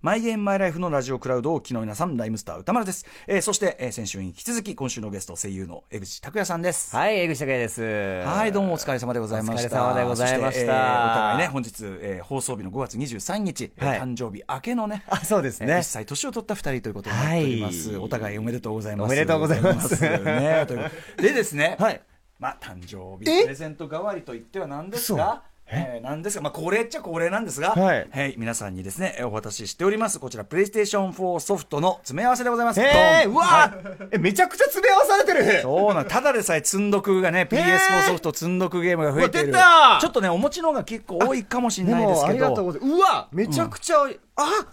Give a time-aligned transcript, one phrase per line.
[0.00, 3.04] マイゲームマイライフのラジオクラウドを昨日皆さん、ライムスター歌丸です。
[3.26, 6.94] えー、そして、えー、先週に引き続き、今週のゲスト、声優の江口拓也さんです。
[6.94, 7.82] はい、江口拓也です。
[7.82, 9.84] はい、どうもお疲れ様でございました。
[9.84, 10.60] お疲れ様でございました。
[10.60, 17.88] えーお互いね、本日、えー、放送日の5月23日、えーはい誕生日明けのね、あ、そうですねえー年を取った二人ということになっております。
[17.90, 19.06] はいお互いおめでとうございます。
[19.08, 22.00] おめでとうございますね、というでですね、はい。
[22.38, 26.00] まあ、誕生日えプレゼント代わりと言ってはなんですが、え？
[26.00, 28.34] ー、なんですが、まあ、恒例っちゃ恒例なんですが、はい。
[28.36, 32.80] 皆さんにですね、えーお渡ししております、こちら、プレイステーション4ソフトの詰め合わせでございます。
[32.80, 34.08] えー、うわ、はい。
[34.12, 35.62] え、めちゃくちゃ詰め合わされてる。
[35.62, 39.52] そうなんただでさえ積んどくがね、 PS4 ソフト積んどくゲームが増えてる。
[39.52, 42.94] ちょっとね、お持ちの方が結構多いかもしれないですけありがとうど、ございます。
[42.94, 43.96] うわ、めちゃくちゃ、
[44.36, 44.66] あ、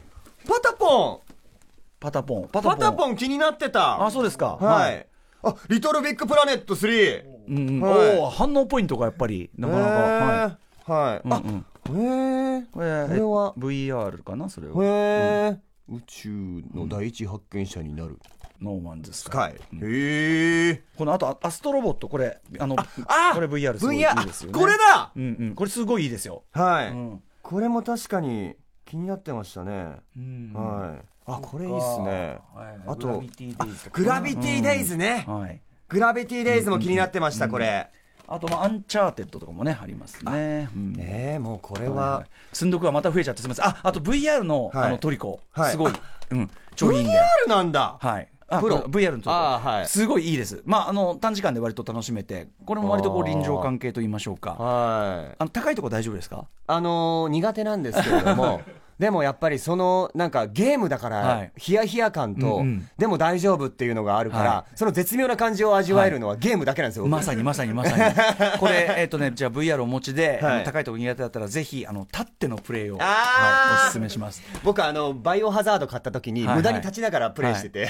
[0.48, 1.24] パタポ
[2.00, 3.16] パタポン、パタポン。
[3.16, 4.04] 気になってた。
[4.06, 4.58] あ、そうですか。
[4.62, 5.08] はい。
[5.44, 7.24] あ、リトルビッグプラネット3。
[7.48, 8.20] うんうん、はい。
[8.20, 10.65] おー反応ポイントがやっぱり、なかなか、はい。
[10.88, 10.92] い。
[10.92, 11.28] はい。
[11.30, 12.06] あ、うんうん。
[12.58, 12.72] へー。
[12.72, 12.88] これ
[13.22, 13.54] は。
[13.58, 14.74] VR かなそれは。
[14.84, 15.58] へー。
[15.88, 16.30] 宇宙
[16.74, 18.20] の第一発見者になる。
[18.62, 19.54] ノーマンズススカイ。
[19.54, 20.82] へえ。
[20.98, 24.58] このあとアアストロボットこれあのあこれ VR すごいいいですよね。
[24.58, 25.12] これだ！
[25.16, 25.56] うんうん。
[25.56, 26.44] これすごいいいですよ。
[26.54, 27.24] はい、うん。
[27.42, 30.54] これも確かに気になってましたね、うん。
[30.54, 31.06] はい。
[31.26, 32.40] あこれいいっすね。
[32.54, 33.22] はいあと
[33.92, 35.62] グラビティデイズね、はい。
[35.90, 37.92] グラビティデイズも気になってました、これ
[38.28, 40.70] あとまあアンチャーテッドとかもねありますね。
[40.76, 40.94] うん。
[40.94, 43.66] ねえもうこれはいは、積んどくはまた増えちゃってすみません。
[43.66, 44.88] ああと VR のはい。
[44.88, 45.40] あのトリコ。
[45.52, 45.72] はい。
[45.72, 45.94] すごい。
[46.32, 46.50] うん。
[46.76, 47.12] 超いいんで
[47.46, 48.28] VR なんだ、はい。
[48.48, 48.78] あプロ。
[48.78, 49.32] VR のトリコ。
[49.32, 49.88] あーはい。
[49.88, 50.62] すごいいいです。
[50.66, 54.52] まああの短時間で割と楽しめてこれも割とこう臨場感系と言いましょうか。
[54.52, 55.36] はい。
[55.40, 56.46] あの高いとこ大丈夫ですか？
[56.68, 58.62] あのー苦手なんですけれども
[59.00, 61.12] でもやっぱりそのなんかゲームだかはい。
[61.12, 62.64] らヒヤヒヤ感と、
[62.98, 68.16] でも大丈夫っていうのがあるから、はその絶妙な感じを味わえるのはゲームだけなんですよ、まさにまさにまさに。
[68.60, 73.76] これ、えっ、とね、じゃあ VR をお持ちで、高いところ苦手だったら、ぜひ、あの、立ってのプレイを、あー。
[73.76, 74.42] はい、お勧めします。
[74.64, 77.90] 僕あのバイオハザード買った時に無駄に立ちながらプレイしてて、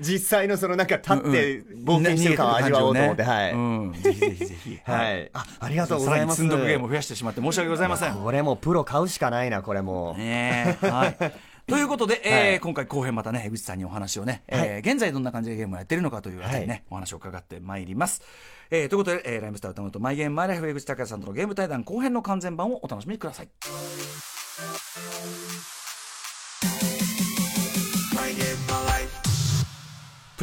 [0.00, 4.78] 実際のそのなんか立って冒険してる感を味わおうと思って、はい、うん、ぜひぜひぜひ。
[4.84, 6.36] はい、あありがとうごさざいます。
[6.36, 8.14] 積んどくゲームを増やしてしまって申し訳ございません。
[8.14, 10.15] これもうプロ買うしかないなこれも。
[10.15, 11.16] うねえはい。
[11.66, 18.22] ということで、えーはい今回後編またね、江口さんにお話をね、えー現在どんな感じでゲームをやってるのかというあたりね、はいお話を伺ってまいります。
[18.70, 23.48] えーということで、えーライムスター歌うとマイゲームマイライフ江口拓也さんとのゲーム対談後編の完全版をお楽しみください。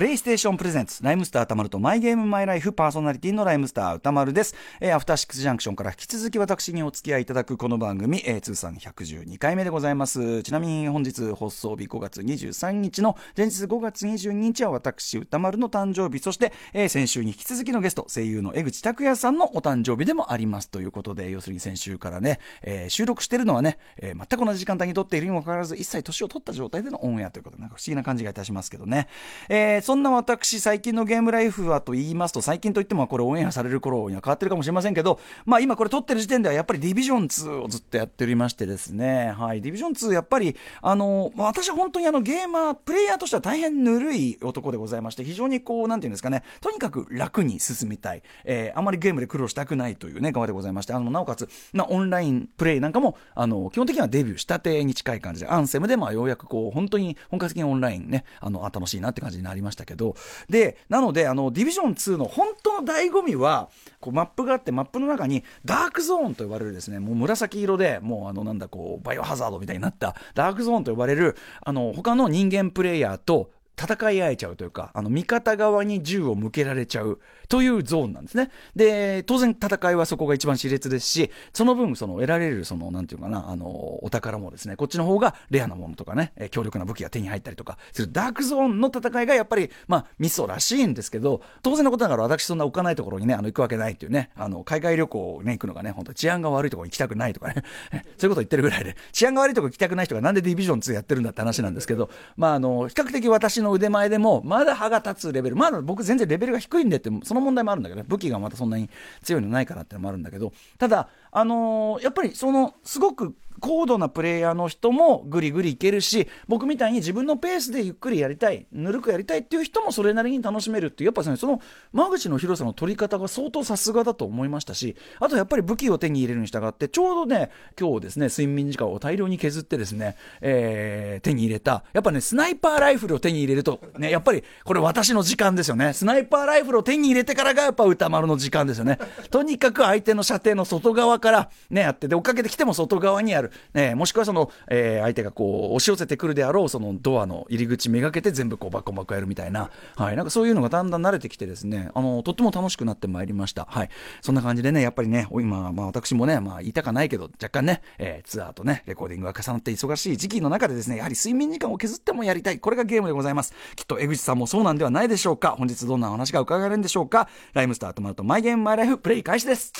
[0.03, 4.53] プレイステーションプレゼンツ、ライムスター歌丸とマイゲームマイライフパーソナリティのライムスター歌丸です。
[4.81, 10.43] えーアフターシックスジャンクションから引き続き私にお付き合いいただくこの番組、えー通算112回目でございます。
[10.43, 29.07] ちなみに本日放送日5月23日の前日5月22日は私歌丸の誕生日、そして、えー先週に引き続きのゲスト、声優の江口拓也さんのお誕生日でもありますということで、要するに先週からね、えー収録してるのはね、えー全く同じ時間帯に撮っているにもかかわらず、一切年を取った状態でのオンエアということで、なんか不思議な感じがいたしますけどね。
[29.47, 59.72] えーそんな私、最近のゲームライフはと言いますと、最近といってもこれオンエアされる頃には変わってるかもしれませんけど、まあ今これ撮ってる時点ではやっぱりディビジョン2をずっとやっておりましてですね、はい、ディビジョン2やっぱり、あの、私は本当にあのゲーマー、プレイヤーとしては大変ぬるい男でございまして、非常にこう、なんていうんですかね、とにかく楽に進みたい、えーあまりゲームで苦労したくないというね、側でございまして、あの、なおかつ、なオンラインプレイなんかも、あの、基本的にはデビューしたてに近い感じで、アンセムでまあようやくこう、本当に本格的にオンラインね、あの、あ楽しいなって感じになりました。
[59.73, 60.15] したけど、
[60.49, 63.69] で、なので、あの、ディビジョン2の本当の醍醐味は、
[63.99, 73.51] こう、マップがあって、マップの中に、ダークゾーンと呼ばれるですね、もう紫色で、もうあの、なんだ、こう、バイオハザードみたいになった、ダークゾーンと呼ばれる、あの、他の人間プレイヤーと、
[73.83, 78.49] 戦い合えちゃうというか、あの、味方側に銃を向けられちゃうというゾーンなんですね。
[78.75, 83.67] で、当然戦いはそこが一番熾烈ですし、その分、その得られる、その、なんていうかな、あの、
[84.03, 97.55] お宝もですね、こっちの方がレアなものとかね、え強力な武器が手に入ったりとか、するダークゾーンの戦いがやっぱり、まあ、ミソらしいんですけど、当然のことながら私そんな置かないところにね、あの、行くわけないっていうね、あの、海外旅行ね、行くのがね、本当治安が悪いところに行きたくないとかね、
[98.17, 108.89] そういうこと言ってるぐらいで、治安が悪いところ行きたくない人がなんでディビジョン2やってるんだって話なんですけど、まあ、あの、比較的私の腕前でも、まだ歯が立つレベル、まだ僕全然レベルが低いんでって、その問題もあるんだけどね、武器がまたそんなに
[109.21, 121.61] 強いのないからってのもあるんだけど、ただ、あのーやっぱりその、すごく高度なプレイヤーの人もぐりぐりいけるし、僕みたいに自分のペースでゆっくりやりたい、ぬるくやりたいっていう人もそれなりに楽しめるっていう、やっぱね、その
[121.93, 135.93] 間口の広さの取り方が相当さすがだと思いましたし、あとやっぱり武器を手に入れるに従って、ちょうどね、今日ですね、睡眠時間を大量に削ってですね、えー手に入れた、やっぱね、スナイパーライフルを手に入れると、ね、やっぱりこれ私の時間ですよね。
[135.93, 138.99] スナイパーライフルを手に入れてからがやっぱ歌丸の時間ですよね。
[139.31, 143.52] とにかく相手の射程の外側からね、やって、で、追っかけてきても外側にある。
[143.73, 151.89] ね、もしくはその、えー相手がこう押し寄せてくるであろうそのドアの入り口めがけて全部こうバッコバッコやるみたいな、はい、なんかそういうのがだんだん慣れてきてですね。
[151.93, 153.89] あのとっても楽しくなってまいりました、はい、
[154.21, 162.59] そんな感じでねやっぱりね今、まあ、私もね、まあ、言いたかないけど若干ね、えーツアーとねレコーディングが重なって忙しい時期の中でですねやはり睡眠時間を削ってもやりたい。
[162.59, 163.53] これがゲームでございます。
[163.75, 165.55] きっと江口さんもそうなんではないでしょうか。
[165.57, 167.27] 本日どんなお話が伺えるんでしょうか。
[167.53, 169.73] ライムスターとまるとマイゲームマイライフプレイ開始です。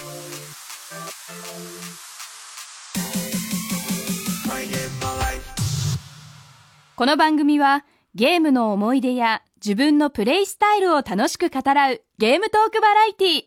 [7.03, 7.83] この番組は
[8.15, 13.43] ゲームの思い出や自分のプレイスタイルを楽しく語らうゲームトークバラエティー。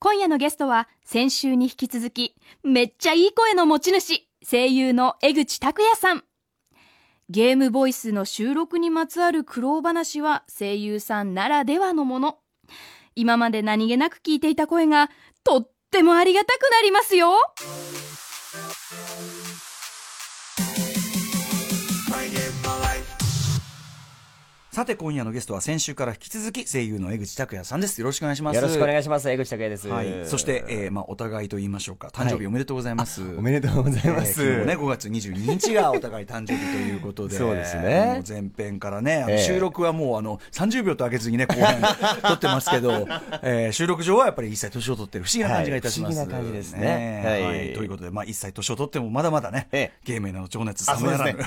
[0.00, 2.34] 今夜のゲストは先週に引き続き
[2.64, 6.24] めっちゃいい声の持ち主、声優の江口拓也さん。
[7.28, 12.38] ゲームボイスの収録にまつわる苦労話は声優さんならではのもの。
[13.14, 15.10] 今まで何気なく聞いていた声が
[15.44, 17.34] とってもありがたくなりますよ。
[24.74, 28.00] さて今夜のゲストは先週から引き続き声優の江口拓也さんです。
[28.00, 28.56] よろしくお願いします。
[28.56, 29.30] よろしくお願いします。
[29.30, 32.08] 江口拓也です、はい、そして、えーまあ、お互いと言いましょうか。
[32.08, 38.14] 誕生日おめでとうございます、おめでとうございます、えーね、5月22日がお互い誕生日ということで、そうですね。
[38.16, 41.80] もう前編からね、収録はもうあの30秒と上げずにね、後編
[42.22, 43.06] 撮ってますけど、
[43.42, 46.18] えー収録上はやっぱり一切年を取ってる不思議な感じがいたします。
[46.18, 47.22] はい不思議な感じですね。
[47.24, 47.70] ははい。
[47.70, 47.74] い。
[47.74, 49.92] ということで、まあ、一切年を取ってもまだまだね、ええ。
[50.02, 51.38] ゲームへの情熱冷めやらぬ、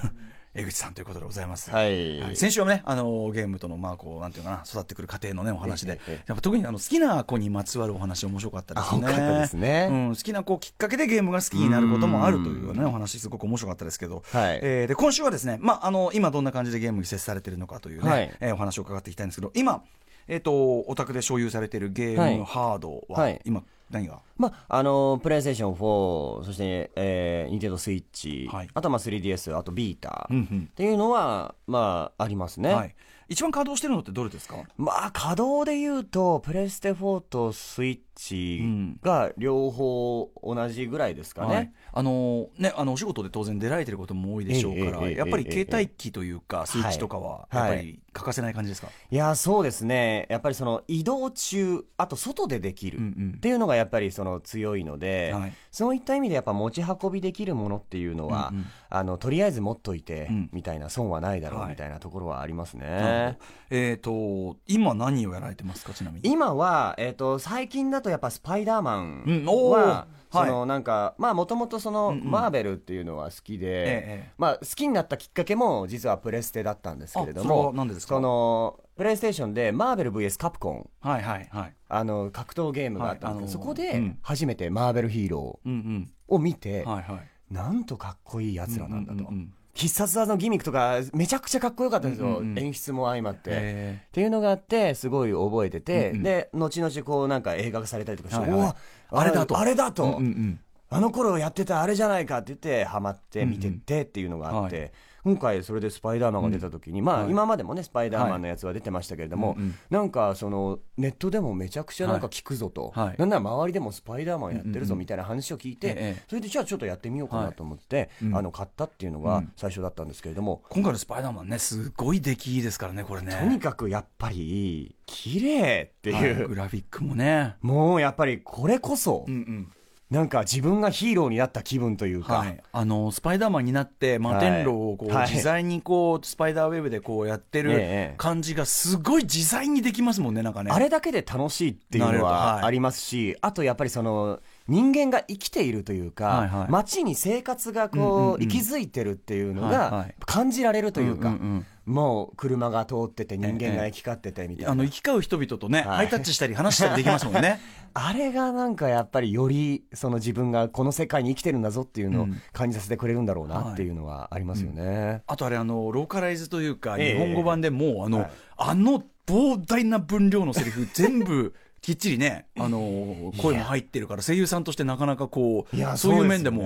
[0.57, 1.69] 江口さんということでございます。
[1.69, 2.35] はい。
[2.35, 9.07] 先週はね、あのゲームとの、まあ、こう、なんていうかな、育ってくる過程のね、お話で、やっぱ特にあの好きな子にまつわるお話面白かったですね。
[9.07, 9.87] あ多かったですね。
[9.91, 14.59] うん、好きな子きっかけでゲームが好きになることもあるというね、お話すごく面白かったですけど、はい。
[14.63, 18.35] えーで今週はですね、まあ、あの今どんな感じでゲームに接されているのかというね、はい。
[18.39, 19.83] えーお話を伺っていきたいんですけど今、
[20.27, 23.39] えー、とお宅で所有されているゲームハードは、はい。
[23.45, 24.19] 今何が？
[24.37, 30.69] まあ、あのプレイステーション4そして、えー、ニンテンドースイッチ、はいあとまあ 3DS あとビータ、うんうん。
[30.71, 32.95] っていうのはまあありますね、はい、
[33.29, 34.57] 一番稼働してるのってどれですか？
[34.77, 38.61] まあ稼働で言うとプレステ4とスイッチ
[39.01, 50.25] が両方同じぐらいですかね、はい、あのねあのお仕事で当然出られてることも多いでしょうから、やっぱりええ携帯機というか、スイッチとかはやっぱり欠かせない感じですか、いやそうですね。
[50.29, 53.33] やっぱりその移動中あと外でできるうんうん。
[53.37, 55.53] っていうのがやっぱりその強いので、はい。
[55.71, 58.65] そういった意味でやっぱ持ち運びできるものっていうのは、うんうん。
[58.89, 60.49] あのとりあえず持っといて、うん。
[60.51, 61.67] みたいな損はないだろはい。
[61.67, 62.85] うみたいなところはありますね。
[62.87, 63.45] なるほど。
[63.69, 66.31] えっ、と今何をやられてますかちなみに？
[66.31, 70.49] 今は、えー、と最近だとやっぱスパイダーマンは、そはい。
[70.51, 80.37] のなんかまあもともとその、マーベルっていうのは好きで、ええまあ、好きになったきっかけも実はプレステだったんですけれどもそのプレイステーションでマーベル VS.
[80.39, 81.73] カプコンはいはいはい。
[81.89, 84.17] あの格闘ゲームがあったんですけど、そこでうん。
[84.21, 87.53] 初めてマーベルヒーロうんーを見て、うんはいはい。
[87.53, 92.59] なんとかっこいいやつらなんだと、うん必殺技のギミックとかめちゃくちゃかっこよかったんですよ、うんうんうん。
[92.59, 93.41] 演出も相まって。
[93.51, 94.01] え。
[94.07, 96.23] っていうのがあってすごい覚えてて、うんうん。
[96.23, 98.73] で後々こうなんか映画化されたりとかして、はいはい
[99.09, 99.57] あれだと。
[99.57, 100.59] あれだと、うんうんうん。
[100.89, 104.87] あの頃やってたあれじゃないかって言ってハマって見ててっていうのがあって、は
[105.27, 109.57] 今回それでスパイダーマンが出た時に、まあはい今までもねスパイダーマンのやつは出てましたけれども、
[109.89, 113.15] なんかそのネットでもめちゃくちゃなんか聞くぞと、はい。
[113.17, 118.37] なんなら周りでもスパイダーマンやってるぞみたいな話を聞いて、ええそれでじゃあちょっとやってみようかなと思って、うん。
[118.37, 123.35] あの買ったっていうのが最初だったんですけれども、今回のスパイダーマンねすごい出来ですからねこれね。
[123.37, 126.23] とにかくやっぱり綺麗ってはい。
[126.23, 127.55] いう、グラフィックもね。
[127.61, 129.71] もうやっぱりこれこそ、うんうん
[130.09, 135.29] なんか自分がヒーローになった気分というか、はい、あのスパイダーマンになって摩天楼をこう、はい。
[135.29, 140.71] 自在にこうスパイダーウェブでこうやってえるえ感じがすごい自在にできますもんねなんかね。
[140.71, 146.71] あれだけで楽しいっていうのはいはありますし、あとやっぱりその人間が生きているというか、はいはい。
[146.71, 150.15] 街に生活がこう、息づいてるっていうのはいはがい。
[150.25, 155.97] 感じられるというか、んんんもう車が通ってて人間が行き交っててみたいな、あの行き交う人々とね、はい。
[155.97, 157.61] ハイタッチしたり話したりできますもんね。
[157.95, 162.41] あれがなんかやっぱりよりその自分がこの世界に生きてるんだぞっていうのをうん。
[162.51, 165.23] 感じさせてくれるんだろうなっていうのはありますよね。
[165.27, 167.13] あとあれあのローカライズというかええ。
[167.13, 168.31] 日本語版でもうあの、はい。
[168.57, 176.63] あの膨大な分量のセリフ全部きっちりね、あの声も入ってるから声優さんとしてなかなかこういやそういう面でも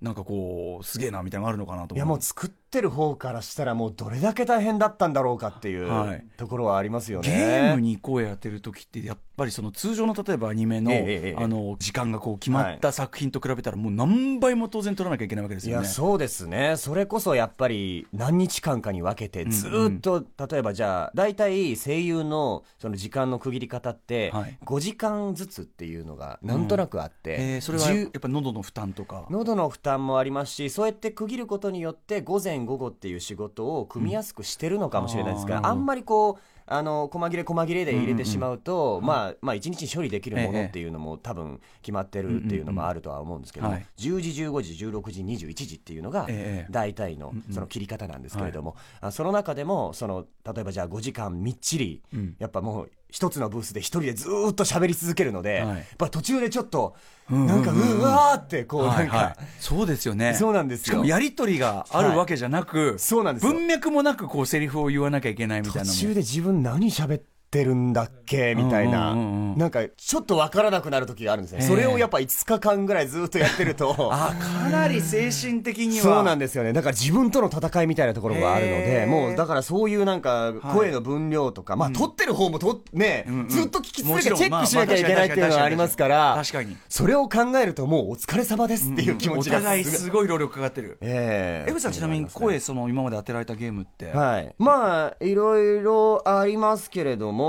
[0.00, 6.24] なんかこうすげえなみたいなのがあるのかなと思いやもう作ってる方からしたらもうどれだけ大変だったんだろうかっていうはい。
[6.38, 7.28] ところはありますよね。
[7.28, 15.82] ゲームに声当てる時ってやっぱりその通常の例えばアニメの,、ええええあの時間がこう決まった作品と比べたらもう何倍も当然取らなきゃいけないわけですよね。
[15.82, 16.76] いやそうですね。
[16.78, 29.26] それこそやっぱり何日間かに分けてずーっと、例えばじゃあ大体声優のその時間の区切り方って、はい5時間ずつっていうのがなんとなくあって、えーそれはや10っぱ喉の負担とか。
[29.30, 35.66] 喉の負担もありますしそうやって区切ることによって午前午後っていう仕事を組みやすくしてるのかもしれないですが、うん。
[35.66, 46.72] あんまりこうあの細切れ細切れで入れてしまうと、まあ、まあ一日に処理できるものっていうのも多分決まってるっていうのもあるとは思うんですけども、はい10時15時16時21時っていうのがええ。
[46.72, 52.36] 大体のその切り方なんですけれども、あその中でもその例えばじゃあ5時間みっちり、うん。
[52.38, 55.68] やっぱもう一つのブースで一人でずーっと喋り続けるので、はい。
[55.68, 56.96] やっぱ途中でちょっと
[57.30, 59.24] うんなんかうわーってこうなんか、はい。
[59.26, 60.34] はいそうですよね。
[60.34, 61.04] そうなんですよ。
[61.04, 63.52] やりとりがあるわけじゃなく、そうなんですよ。
[63.52, 67.26] 文脈もなくこうセリフを言わなきゃいけないみたいな途中で自分何喋って
[67.64, 68.54] るんだっけ？
[68.54, 71.66] みたいな、なんかちょっとわからなくなる時があるんですね、ええ。
[71.66, 73.94] それをやっぱ5日間ぐらいずっとやってると。
[74.12, 76.02] あかなり精神的には。
[76.02, 76.72] そうなんですよね。
[76.72, 90.98] だから自分との戦いみたいなところがあるのへでえもうだからそういうなんか声の分量とか、まあ撮ってる方もとね、ずっと聞き続けてチェックしなきゃいけないっていうのがありますから確かにそれを考えるともうお疲れ様ですっていう気持ちがお互いすすごい労力かかってる。
[91.00, 91.70] ええ。
[91.70, 94.54] 江口さんちなみに声その今まで当てられたゲームって、はい。
[94.58, 97.41] まあ、いろいろありますけれども、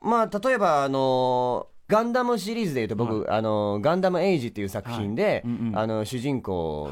[0.00, 5.42] まあ、例えば、あの、ガンダムシリーズでいうと僕、あの、ガンダムエイジっていう作品で、
[5.76, 6.88] あの、主人公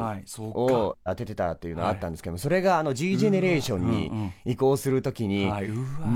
[0.50, 4.10] を当ててたっていうのがあったんですけども、それがあの G ジェネレーションに
[4.44, 5.46] 移行するときに、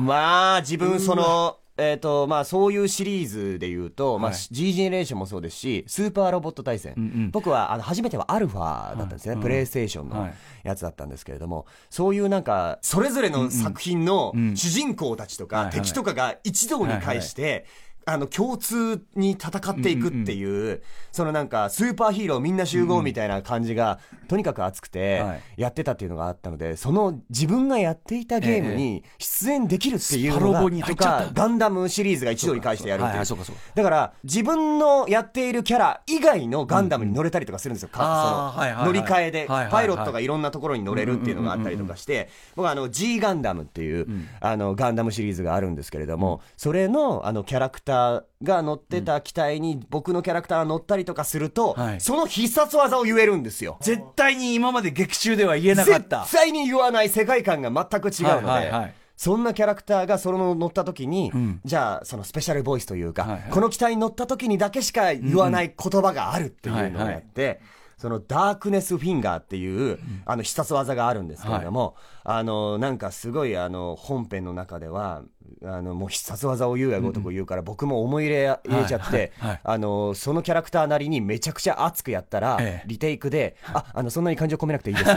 [0.07, 4.40] まあ、自分その、えっ、と、まあ、そういうシリーズで言うと、まあ、はい。
[4.50, 6.95] G ジェネレーションもそうですし、スーパーロボット対戦。
[6.97, 7.30] うんうん。
[7.30, 9.35] 僕は、あの、初めてはアルファだったんですね。
[9.35, 9.42] はい。
[9.42, 10.35] プレイステーションのはい。
[10.62, 17.66] やつだったんですけれども、そういうなんか、それぞれの作品の主人公たちとか、はいはい敵とかが一堂に会して、
[18.09, 23.99] あの、共通に戦っていくっていう、そのなんか、スーパーヒーローみんな集合みたいな感じが、
[24.29, 33.63] とにかく熱くてはい、やってたっていうのがあったので、その自分がやっていたゲームに出演できるっていうのが、とか、ガンダムシリーズが一堂に会してやるってはいうそうかそうか。
[33.75, 37.89] だから、自分のやっているキャラ以外のガンダムに乗れたりとかするんですよ。
[37.89, 44.07] かその乗り換えで、パイロットがいろんなところに乗れるっていうのがあったりとかして、僕はあの G ガンダムっていう、
[44.41, 47.96] あのガンダムシリーズがあるんですけれども、それのあのキャラクター
[48.43, 52.00] が乗ってた機体に僕のキャラクターが乗ったりとかすると、はい。
[52.00, 53.79] その必殺技を言えるんですよ。
[53.81, 56.21] 絶対に今まで劇中では言えなかった。
[56.21, 58.95] 絶対に言わない世界観が全く違うので、はいはいはい。
[59.17, 61.61] そんなキャラクターがその乗った時に、ん。
[61.65, 67.61] じゃあそのスペシャルボイスというか、はいはいこの機体に乗った時にだけしか言わない言葉があるっていうのをやって、
[67.97, 75.23] そのダークネスフィンガーっていう、あの必殺技があるんですけれども、あのなんかすごいあの本編の中では
[75.65, 85.11] あのもう必殺技を言うやごとく言うから、僕も思い入れ入れちゃって、あのそのキャラクターなりにめちゃくちゃ熱くやったら、ええリテイクで、ああのそんなに感情込めなくていいです。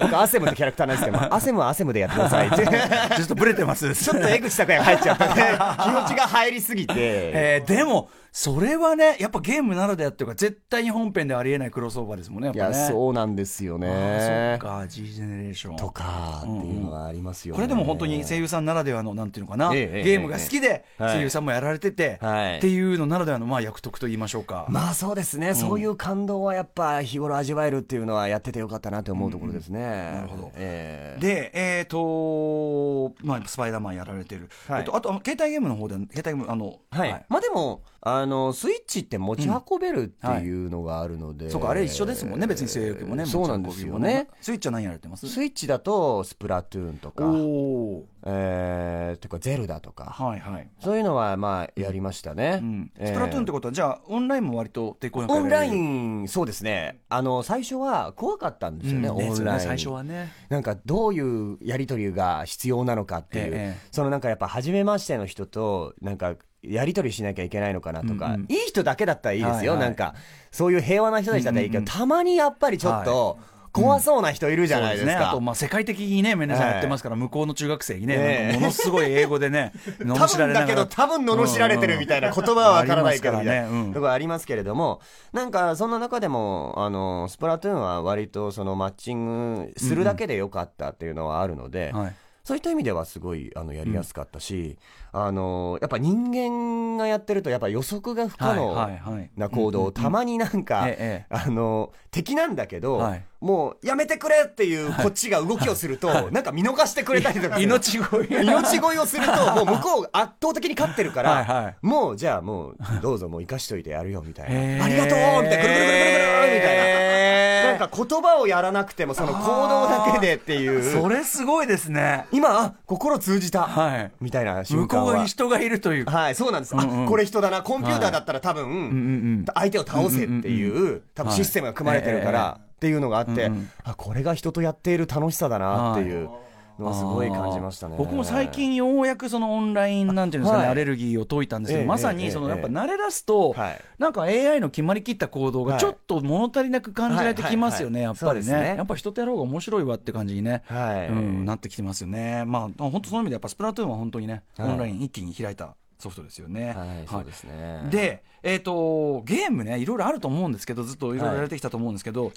[0.00, 2.66] 僕、アセムってキャラクターなんですけど、アセムはアセムでやってくださいって。
[3.16, 5.42] ちょっとブレてますちょっと江口拓也が入っちゃったね。
[5.82, 6.94] 気持ちが入りすぎて。
[6.96, 14.70] えーでもそれはねやっぱゲームならではっていうか絶対に本編ではありえないクロスオーバーですもんねやっぱねそうなんですよねそっ。
[14.70, 17.60] か G ジェネレーションとかっていうのがありますよね。
[17.70, 22.58] でも本当に声優さんならではのなんていうのかな、えゲームが好きで声優さんもやられてて、はい。
[22.58, 29.80] っていうのならではのまあ役得と言いましょうか、まあそうですね、そういう感動はやっぱ日頃味わえるっていうのはやっててよかったなって思うところですね。
[29.80, 30.52] なるほど。
[30.56, 31.20] ええ。
[31.20, 34.48] で、えっ、と、まあ、スパイダーマンやられてる。
[34.68, 34.80] はい。
[34.80, 37.26] えっと、あと、携帯ゲームの方で、携帯ゲーム、あの、はい。
[37.28, 41.50] まあでも、あの、スイッチって持ち運べるっていうのがあるので。
[41.50, 43.26] そうか、あれ一緒ですもんね、別に声優もね。
[43.26, 44.28] そうなんですよね。。
[44.40, 45.28] スイッチは何やられてます？
[45.28, 50.68] スイッチだと、スプラトゥーンとか、おえー、とか、ゼルダとか、はいはい。
[50.80, 52.60] そういうのは、まあ、やりましたね。
[52.62, 52.92] うん。
[52.98, 57.00] えースプラトゥーンってことは、じゃあ、オンラインも割と抵抗なくオンラインン、そうですね。
[57.08, 59.60] あの、最初は怖かったんですよね、オンライン。
[59.60, 60.32] 最初はね。
[60.48, 68.46] なんかどういうやり取りが必要なのかっていう、ええそのなんかやっぱ初めましての人となんかやり取りしなきゃいけないのかなとか、うんうん。
[68.48, 69.88] いい人だけだったらいいですよ、はいはい。
[69.88, 70.14] なんか
[70.50, 73.38] そういう平和な人たちだったらいいけど、うんうんたまにやっぱりちょっと
[73.72, 75.12] 怖そうな人いるじゃないですか。
[75.12, 75.26] そうね。
[75.26, 80.66] あと、まあ、世界的にね、皆さんやってますから、向こうの中学生にね、ものすごい英語でね、多 罵られながら。
[80.66, 83.88] 分だけど多分罵られてるみたいな言葉はわからないからみたいありますからねうん。
[83.88, 85.00] なところありますけれども、
[85.32, 92.14] なんかそんな中でも、あの、スプラトゥーンは割とそのマッチングするだけでよかったっていうのはあるので、はい。
[92.50, 94.76] そういった意味ではすごいあのやりやすかったし、
[95.12, 99.30] あのやっぱ人間がやってるとやっぱ予測が不可はい能はいはい。
[99.36, 100.88] な行動をたまになんか、
[101.28, 103.24] あの敵なんだけど、はい。
[103.40, 108.44] もうやめてくれっていうこっちが動きをすると、なんか見逃してくれたりとか命乞い。
[108.44, 111.76] 命乞いをすると もう向こう圧倒的に勝ってるからはいはい。
[111.82, 114.84] もうじゃあもうどうぞもう生かしといてやるよみたいな。
[114.84, 115.62] ありがとうみたいな。
[115.62, 115.98] ぐるぐるぐる
[116.40, 117.49] ぐるみたいな。
[117.88, 120.82] か言葉をやらなくても、その行動だけでっていう。
[120.82, 122.26] それすごいですね。
[122.32, 123.62] 今、あ、心通じた。
[123.62, 125.28] はいみたいな向瞬間はこうに。
[125.28, 126.04] 人がいるという。
[126.04, 126.74] はい、そうなんです。
[126.74, 127.62] うんうんあ、これ人だな。
[127.62, 136.40] コンピューターだったら多うんうんう分ん、相手を倒せっていう、多分システムが組まれてるかはいら、っていうのがあってうんうん、あ、これが人とやっている楽しさだなっていうの
[136.84, 137.96] はすごい感じましたね。
[137.98, 140.72] 僕も最近ようやくそのオンラインなんていうんですかね、はい。
[140.72, 143.80] アレルギーを解いたんですけど、ええまさええにそのやっぱええ慣れ出すと、はい。
[143.98, 145.80] なんか AI の決まりきった行動がはい。
[145.80, 148.52] ちょっと物足りなく感じられてきますよね、はいやっぱりね。
[148.52, 148.74] ね。
[148.76, 151.08] やっぱ人とやる方が面白いわって感じにね、はい。
[151.08, 152.44] うん、なってきてますよね。
[152.46, 154.68] まあ本当その意味でやっぱスプラトゥーンは本当にね、はい。
[154.70, 156.72] オンライン一気に開いたソフトですよね。
[156.72, 162.32] はい、そうですね。、で、えっ、と、ゲームね、いろいろあると思うんですけど、ずっといろいろやられてきたと思うんですけど、はい。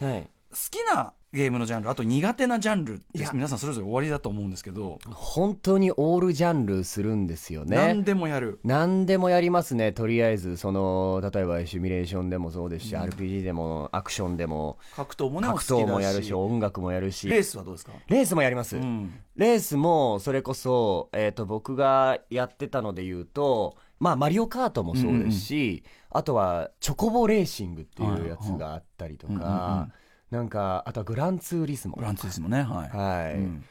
[0.51, 3.01] 好きなゲームのジャンル、あと苦手なジャンル
[3.33, 7.75] 皆さんそれぞれ終わりだと思うんですけど、本当にオールジャンルするんですよね。
[7.75, 8.59] 何でもやる。
[8.63, 17.93] 何でもやりますね、とりあえず、その例えばシミュレーションでもそうですし、RPG でもアクションでも、格闘もね、格闘もやるし、音楽もやるし、レースはどうですか？
[18.07, 18.77] レースもやります。
[18.77, 19.13] うん。
[19.35, 29.89] レースも、それこそ、えっ、と、僕がやってたので言うと、まあ、マリオカートもそうですし、あとは、チョコボレーシングっていうやつがあったりとか、
[30.33, 31.95] なんか、あとはグランツーリスモ。
[31.95, 32.97] グランツーリスもね、はい。
[32.97, 33.63] はい、うん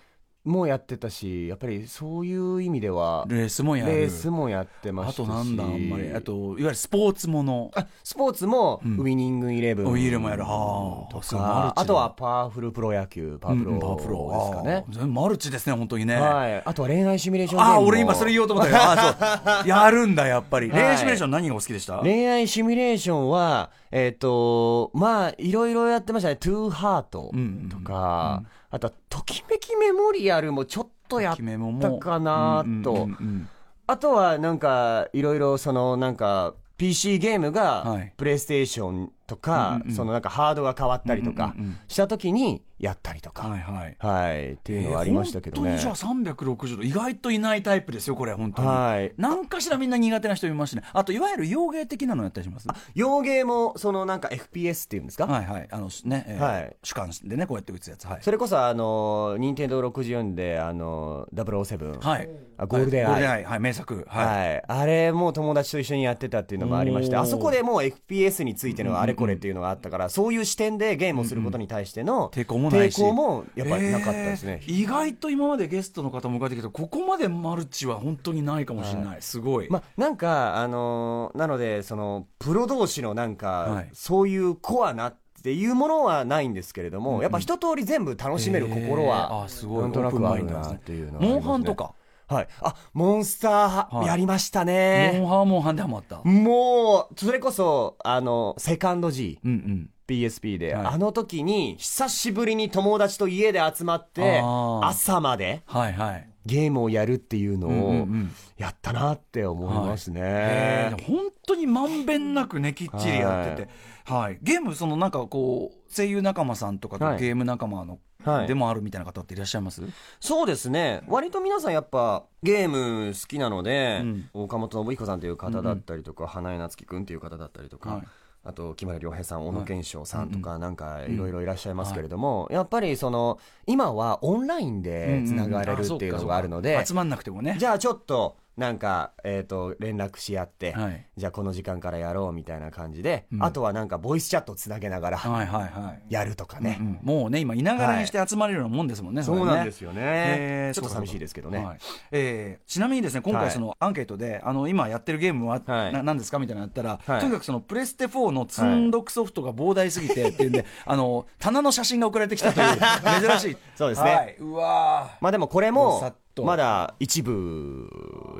[0.44, 3.92] もうやってたし、やっぱりそういう意味では、レースもやる。
[3.92, 5.26] レースもやってまあしたし。
[5.28, 6.12] となんだ、あんまり。
[6.12, 7.70] あと、いわゆるスポーツもの。
[7.76, 9.86] あスポーツも、ウィニングイレブン。
[9.86, 10.42] ウィールもやる。
[10.42, 11.12] はあ。
[11.12, 16.16] とか、あとはパワフルプロ野球、パワプロうんパワープロですかね全部マルチですね、本当にね。
[16.16, 16.56] はい。
[16.64, 19.68] あとは恋愛シミュレーションああ、俺今それ言おうと思ったけあ、そう。
[19.70, 20.68] やるんだ、やっぱり。
[20.70, 21.98] はい恋愛シミュレーション何がお好きでした？
[21.98, 26.36] 恋愛シミュレーションは、えっ、と、まあ、いろいろやってましたね。
[26.36, 32.66] トゥーハートうんとか、あとは、ときめきメモリアルもちょっとやったかなと。
[32.66, 33.48] うんうんうんうん
[33.84, 41.54] あとは、なんか、いろいろ、その、なんか、PC ゲームがはい、プレイステーションとか、うんうんうんそのなんかハードが変わったりとか
[41.88, 43.96] したときにやったりとか、はいはい。
[43.98, 45.70] はい、っていうのはありましたけどね。
[45.70, 48.68] えー本当にじゃあ360度、意外といないタイプですよ、これ、本当に。
[48.68, 49.12] はい。
[49.16, 50.82] 何かしらみんな苦手な人いますね。
[50.92, 52.66] あと、いわゆる洋ゲー的なのやったりします？
[52.94, 55.68] 洋ゲーも、そのなんか FPS っていうんですか、はいはい。
[55.70, 58.06] あの、ね、えーはい主観でね、こうやって打つやつ。
[58.06, 58.18] はい。
[58.22, 62.00] それこそ、あの、任天堂64で、あの、007。
[62.04, 62.28] はい。
[62.58, 63.44] あゴールデンアイゴールデンアイ。
[63.44, 64.04] はい、名作。
[64.08, 64.56] ははい。
[64.56, 64.60] い。
[64.66, 74.70] あれも友達と一緒にやってたっていうのもありまして、あそこでもう FPS についてのあれこれっていうのがあったから、そういう視点でゲームをすることに対しての抵抗も抵抗もやっぱりなかったですねえ。
[74.70, 79.18] ー意外と今までゲストの方も迎えてきたここまでマルチは本当にないかもしれない。
[79.20, 79.68] すごい。
[79.70, 91.74] まあ、なんか、あのーなので、その、プロ同士のなんか、はいそういうコアなっていうものはないんですけれども、うんうんやっぱ一通り全部楽しめる心えーは、あすごいなんとなくあるなっていうのはねモンハンと。
[91.74, 91.94] か。
[92.32, 92.48] はい。
[92.60, 95.26] あ、モンスター、はいやりましたモンね。
[95.28, 96.22] ハンモンハンでハマった。
[96.22, 99.38] もう、それこそ、あの、セカンド G。
[99.44, 99.90] うんうん。
[100.08, 104.42] PSP で、はいあの時に久しぶりに友達と家で集まって
[104.82, 106.31] 朝まではいはい。
[106.44, 108.30] ゲームをやるっていうのうんうんうをん。
[108.56, 111.04] やったなって思いますね、えー。
[111.04, 113.68] 本当にまんべんなくねきっちりやってて、
[114.04, 114.38] はい。
[114.42, 118.46] ゲームそのなんかこう声優仲間さんとかゲーム仲間の、はい。
[118.46, 119.82] でもあるみたいな方っていらっしゃいます、
[120.20, 121.02] そうですね。
[121.08, 124.30] 割と皆さんやっぱゲーム好きなので、うん。
[124.32, 128.02] 岡本信彦さんという方だったりとか、花江夏樹君という方だったりとか、はい
[128.44, 141.06] あと木村良平さん小野賢章さんとか、うなんかいろいろいらっしゃいますけれども、やっぱりその今はオンラインでつながれるっていうのがあるので、集まんなくてもねじゃあちょっとなんか、えー、と連絡し合って、はい。
[141.16, 143.42] じゃあこの時間からやろうみたいな感じで、うん。
[143.44, 146.12] あとはなんかボイスチャットつなげながらはいはいはい。
[146.12, 146.98] やるとかね、うんうん。
[147.02, 149.70] もうね今いながらにして集まれるようなもんですもんね、れね。
[149.70, 151.78] すよへーちょっと寂しいですけどね、はい。
[152.10, 153.46] えーちなみにですね今はい。
[153.48, 155.92] 回そのアンケートで、あの今やってるゲームは、はい。
[155.92, 157.20] な何ですかみたいなのやったら、はい。
[157.20, 162.76] とにかくそのプレステ4の積んどくソフトが膨大すぎてっていうんで、あの棚の写真が送られてきたという
[163.28, 163.56] 珍しい。
[163.76, 164.14] そうですね。
[164.14, 164.36] はい。
[164.38, 167.88] うわまあでもこれどもまだ一部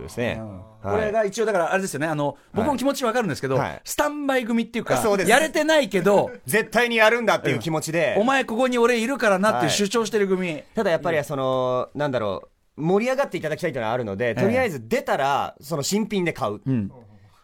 [0.01, 0.41] ですね、
[0.83, 2.07] これが一応だからあれですよね。
[2.07, 3.81] あの僕も気持ちわかるんですけど、はい。
[3.85, 12.45] スタンバイ組っていうかやれてないけど 絶対にやるんだっていう気持ちで、お前ここに俺いるからなって主張してる組、ただやっぱりその、なんだろ
[12.77, 16.91] う盛り上がっていただきたいというのはあるので、とりあえず出たらその新品で買う、うん。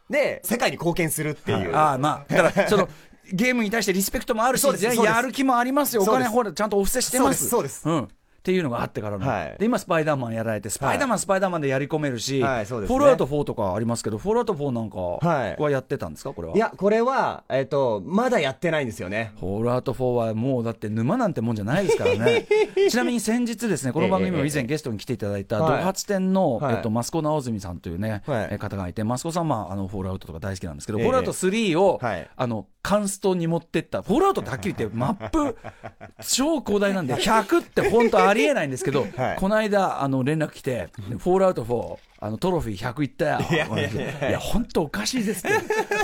[0.08, 2.88] で世界に貢献するっていう、ああまあだからその
[3.32, 6.02] ゲームに対してリスペクトもあるしやる気もありますよ。
[6.02, 7.48] お金ほらちゃんとお布施してます。
[7.48, 8.02] そうですそうです。
[8.02, 8.08] うん
[8.48, 9.56] っっていうのがあってからの、はい。
[9.58, 12.64] で今スパイダーマンやられてスパイダーマン、スパイダーマンでやり込めるし、はいね。
[12.64, 15.56] フォールアウト4とかありますけどフォールアウト4なんかはい。
[15.58, 16.32] はやってたんですか？
[16.32, 16.56] これは。
[16.56, 19.32] いや、これは、えっ、と、まだやってないんですよね。
[19.38, 22.46] フォールアウト4はもうだって沼なんてもんじゃないですからね。
[22.88, 25.78] ちなみに先日ですねこの番組も以前ゲストに来ていただいたはい。
[25.80, 26.74] ド発展の、はい。
[26.76, 28.22] えっと、益子直澄さんというね、
[28.58, 31.04] 方がいて益子さんは、まあ、あのフォールアウトとか大好きなんですけど、ええ。
[31.04, 32.28] フォールアウト3を、はい。
[32.34, 34.00] あのカンストに持ってった。
[34.00, 35.56] フォールアウトってはっきり言ってマップ
[36.26, 39.36] 超広大なんで100って本当ありえないんですけど、 はい。
[39.36, 43.40] この間あの連絡来てフォールアウト4あのトロフィー100いったよ。
[43.50, 45.56] いや本当おかしいですって。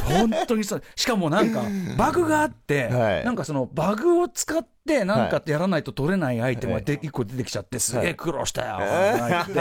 [0.04, 0.82] 本当にそう。
[0.94, 1.64] しかもなんか、
[1.98, 3.24] バグがあって、はい。
[3.24, 8.76] なんかそのバグを使って、なんかやらないと取れないアイテムがで一個出てきちゃって、すげえ苦労したよ。
[8.76, 9.60] って。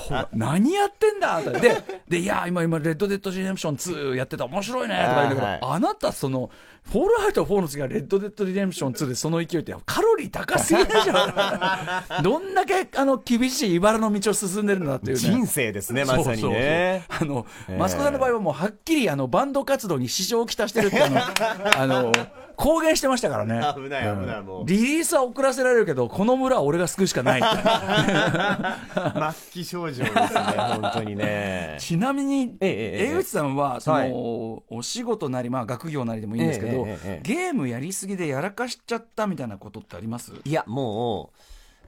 [0.00, 1.50] ほら何やってんだって。
[1.52, 5.60] で、で、いや、今、今、レッド・デッド・リデンプション2やってた、面白いねとか言うんだけど、はい。
[5.62, 6.50] あなた、その、
[6.90, 12.22] フォールアウト4の次がレッド・デッド・リデンプション2でその勢いって、カロリー高すぎるじゃん。
[12.22, 15.20] どんだけ、あの、厳しい茨の道を進んでるんだっていうね。
[15.20, 17.04] 人生ですね、まさにね。
[17.08, 21.20] あの、ええマスコさんの場合はもうはっきりあのバンド活動に支障をきたしてるってあの
[21.76, 22.12] あの
[22.56, 27.42] 公言してましたからね危ない危ないもうリリースは遅らせられるけどこの村は俺が救うしかない
[29.34, 30.20] 末期症状ですね、
[30.56, 31.76] 本当にね。
[31.80, 34.12] ちなみに、ええええ江口さんはその、はい
[34.68, 37.18] お仕事なり、まあ、学業なりでもいいんですけど、えええええ。
[37.18, 40.32] えゲームやりすぎでやらかしちゃったみたいなことってあります？
[40.44, 41.32] いや、も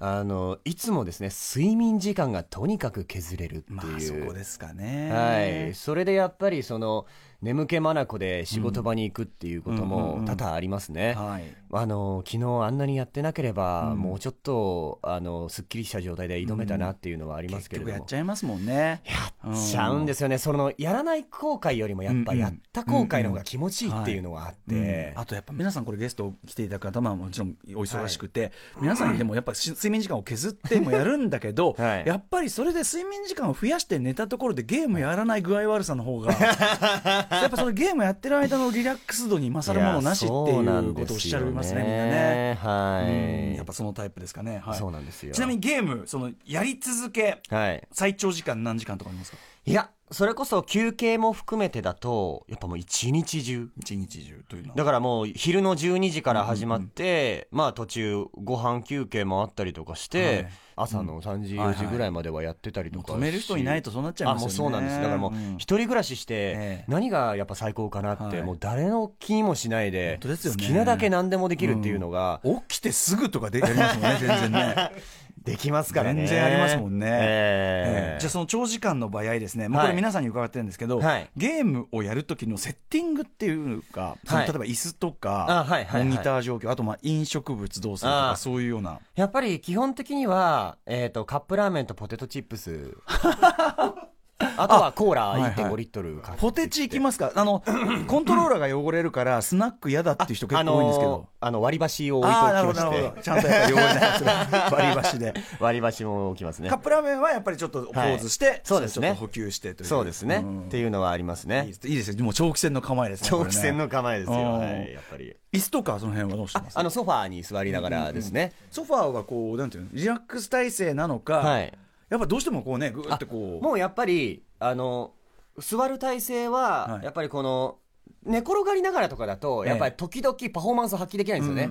[0.01, 3.77] う、あの、いつもですね、睡眠時間がとにかく削れるっていう。
[3.77, 5.11] まあそこですかね。
[5.11, 7.07] はい、それでやっぱりその
[7.47, 11.15] 眠気まなこで仕事場に行くっていうことも多々ありますね。
[11.15, 11.45] はい。
[11.73, 19.03] あの昨日あんなにやってなければ、もうちょっとあのすっきりした状態で挑めたなっていうのはありますけれども、結局やっちゃいますもんね。
[19.05, 25.21] やっちゃうんですよね、そのやらない後悔よりもやっぱやった後悔の方が気持ちいいっていうのがあって、うん。
[25.21, 32.07] あとやっぱ皆さんこれゲスト来ていただく方はもちろんお忙しくて、皆さんにでもやっぱし睡眠時間を削ってもやるんだけど、 はい。
[32.07, 36.33] やっぱりそれで睡眠時間を増やして寝たところでゲームやらない具合悪さの方が
[37.41, 42.59] やっぱそのゲームやってる間のリラックス度に勝るものなしっていうことをおっしゃいますねみんなね。
[42.61, 44.79] はい、うんやっぱそのタイプですかね、はい。
[44.79, 45.33] そうなんですよ。
[45.33, 47.89] ちなみにゲームそのやり続けはい。
[47.93, 49.39] 最長時間何時間とかありますか？
[49.67, 53.69] いやそれこそ休憩も含めてだとやっぱもう一日中。
[53.77, 54.77] 一日中というのは。
[54.77, 60.49] だからもう昼の12時から始まって、まあ途中ご飯休憩もあったりとかして、はい。
[60.77, 63.15] 朝の3時、はいはい4時ぐらいまではやってたりとか。
[63.15, 64.47] 止める人いないとそうなっちゃいますよね。
[64.47, 64.97] あもうそうなんです。
[64.99, 65.55] だからもううん。
[65.55, 66.85] 一人暮らししてええ。
[66.87, 68.43] 何がやっぱ最高かなって、はい。
[68.45, 74.93] もう誰の気にもしないで好きなだけ何でもできるっていうのが起きてすぐとかでやりますもんね全然ね
[75.47, 76.27] できますからね。
[76.27, 77.07] 全然ありますもんね。
[77.09, 78.21] ええ。
[78.21, 79.87] じゃあその長時間の場合ですね、もうはい。
[79.87, 81.31] これ皆さんに伺ってるんですけど、はい。
[81.37, 84.47] ゲームをやるときのセッティングっていうか、はい。
[84.47, 86.05] 例えば椅子とか、あはいはいはい。
[86.05, 88.37] モニター状況、あとまあ飲食物どうするとか、あー。
[88.37, 88.99] そういうような。
[89.15, 92.97] やっぱり基本的には、えー、とカップラーメンとポテトチップス
[94.59, 97.33] あとはコーラはいはい1.5リットルポテチいきますか？
[97.35, 97.63] あの、
[98.07, 101.27] コントローラーが汚れるから、スナック嫌だっていう人結構多いんですけど。
[101.39, 103.11] あの割り箸を置いておきましほど、なるほど。
[103.13, 105.35] てちゃんとやっぱ汚れないやつが 割り箸で。
[105.61, 106.69] 割り箸も置きますね。
[106.69, 109.09] カップラーメンはやっぱりちょっとポーズして、はいそうですね。
[109.09, 109.87] ちょっと補給してという。
[109.87, 110.63] そうですね、ん。
[110.63, 111.67] っていうのはありますね。
[111.85, 112.11] いいです。
[112.11, 112.25] よ。
[112.25, 113.29] もう長期戦の構えですね。
[113.31, 114.59] 長期戦の構えですよ、うん。
[114.59, 115.37] はい、やっぱり。
[115.53, 116.79] 椅子とかその辺はどうしてあます？
[116.79, 119.91] あのソファーに座りながらですね、ソファーはこうなんていうの？
[119.93, 121.73] リラックス体勢なのか、はい
[122.09, 123.65] やっぱどうしてもこうねぐーってこう。
[123.65, 125.13] もうやっぱりあの
[125.59, 127.05] 座る体勢は、はい。
[127.05, 127.79] やっぱりこの
[128.25, 131.71] 寝転がりながらとかだと、ええやっぱり時々パフォーマンスを発揮できないんですよね、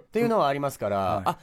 [0.00, 1.22] っていうのはありますから、はい。
[1.26, 1.38] あ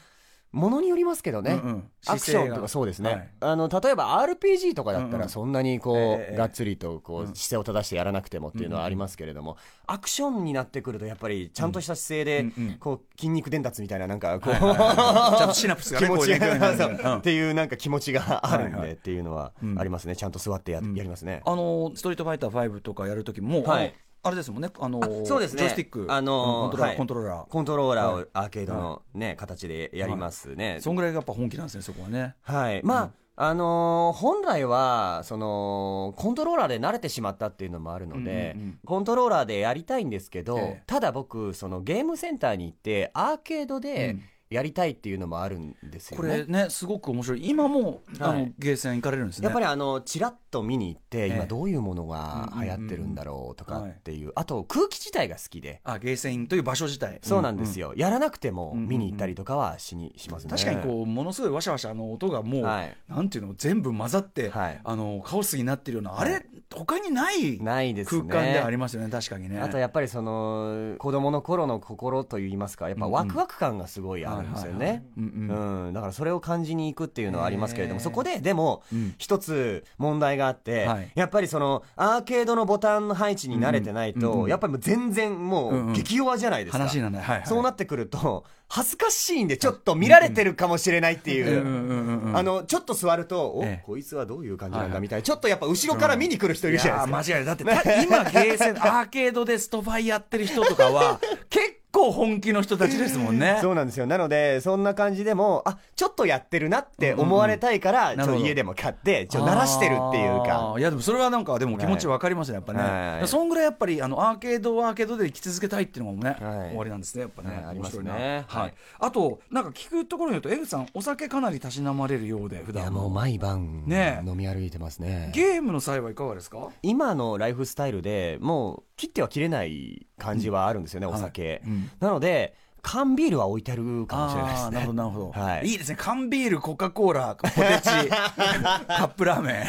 [0.56, 1.92] ものによりますけどね、うんうん。
[2.08, 3.30] アクションとかそうですね、はい。
[3.42, 5.20] あの例えば RPG とかだったうんうん。
[5.20, 12.74] らそんなにこう、ええがっつりとこう姿勢を正してやらなくてもっていうのはありますけれども、アクションになってくるとやっぱりちゃんとした姿勢で、うんうん。
[12.80, 18.90] こう筋肉伝達みたいななんかこう、ちゃんとシナプスがね 気持ちが、っていうなんか気持ちがあるんはいはい。
[18.90, 19.80] でっていうのはうん。
[19.80, 20.16] ありますね。
[20.16, 21.42] ちゃんと座ってや,、やりますね。
[21.46, 23.94] あのストリートファイター5とかやるときも、はい
[24.26, 24.70] あれですもんね。
[24.80, 25.60] あのそうですね。
[25.60, 26.08] ジョイスティック。
[26.10, 26.98] あのーコントローラー、はい。
[26.98, 27.48] コントローラー。
[27.48, 28.24] コントローラーはい。
[28.24, 32.36] をアーケードのね、形でやりますね、そんぐらいがやっぱ本気なんですねそこはね。
[32.42, 40.84] はい、まあ、あのー本来はそのコントローラーで慣れてしまったっていうのもあるので、うんうんうんコントローラーでやりたいんですけど、ええ。
[40.88, 46.38] ただ僕そのゲームセンターに行ってアーケードうでんやりたいっていうのもあるんですよこね。
[46.40, 47.50] れねすごく面白い。
[47.50, 49.46] 今も、あのはいゲーセン行かれるんですね。
[49.46, 51.28] やっぱりあのチラッと見に行って、ええ。
[51.30, 57.20] 今どういうものが流行ってるんだろうとかっていう、あと空気自体が好きで、あゲーセンという場所自体。
[57.24, 60.52] そうなんですよ、やらなくても見に行ったりとかはしにしますね。
[60.52, 62.96] 確かにこうものすごいわしゃわしゃあの音がもう、はい。
[63.10, 64.80] なんていうの全部混ざって、はい。
[64.84, 66.34] あのカオスになってるような、はい。
[66.34, 69.10] あれ他にない空間ではありますよね。
[69.10, 69.60] 確かにね。
[69.60, 75.06] あとやっぱりその子供の頃の心といいますかやっぱワクワク感がすごいああるんですよね。
[75.18, 75.86] うんうん。
[75.88, 79.16] うん、だからそれを感じに行くっていうのはありますけれども、そこででもうん。
[79.18, 81.12] 一つ問題があって、はい。
[81.16, 85.92] やっぱりそのアーケードのボタンの配置に慣れてないと、うんうんやっぱりもう全然もうんうん。
[85.92, 86.80] う激弱じゃないですか。
[86.80, 91.62] 話にならない、はいはい、そうなってくると、恥ずかしいんでちょっと見られてるかもしれないっていう。
[91.62, 93.84] うんうんうんうんあの、ちょっと座ると、お、ええ。
[93.86, 97.36] こいつはどういう感じなんだみたいな、ちょっとやっぱ後ろから見に来る人いるじゃないですか。
[97.36, 101.20] 間違いだってた今ゲーセンアーケードでストファイやってる人とかは
[101.50, 101.76] 結構
[102.12, 103.58] 本気の人たちですもんね。
[103.62, 104.06] そうなんですよ。
[104.06, 108.38] なので、そんな感じでも、あ、ちょっとやってるなって思われたいから、ちょんなるほど。
[108.38, 110.74] っと家でも買って、ちょっと鳴らしてるっていうあか。
[110.76, 110.80] ー。
[110.80, 112.80] いやでもそれはなんかでも気持ちわかりますねやっぱね、
[113.20, 113.28] はい。
[113.28, 116.40] そんぐらいやっぱりあのアーケードはアーケードで生き続けたいっていうのもね、はい。
[116.70, 118.46] 終わりなんですねやっぱね、はいありますね。
[118.48, 118.70] ははい。
[118.70, 122.84] い、あとなんか聞くところによると江口さんお酒かなりたしなまれるようで普段。
[122.84, 124.30] いや、もう毎晩、ねえ。
[124.30, 125.32] 飲み歩いてますね。
[125.34, 126.68] ゲームの際はいかがですか？
[126.84, 131.62] 今のライフスタイルでもう切っては切れない感じはあるんですよね、お酒、はい。
[131.66, 131.92] うん。
[132.00, 134.52] なので缶ビールは置いてあるかもしれない。
[134.52, 135.68] ですあーなるほどねなるほど、 はい。
[135.68, 135.96] いいですね。
[136.00, 139.66] 缶ビールコカ・コーラポテチ カップラーメン。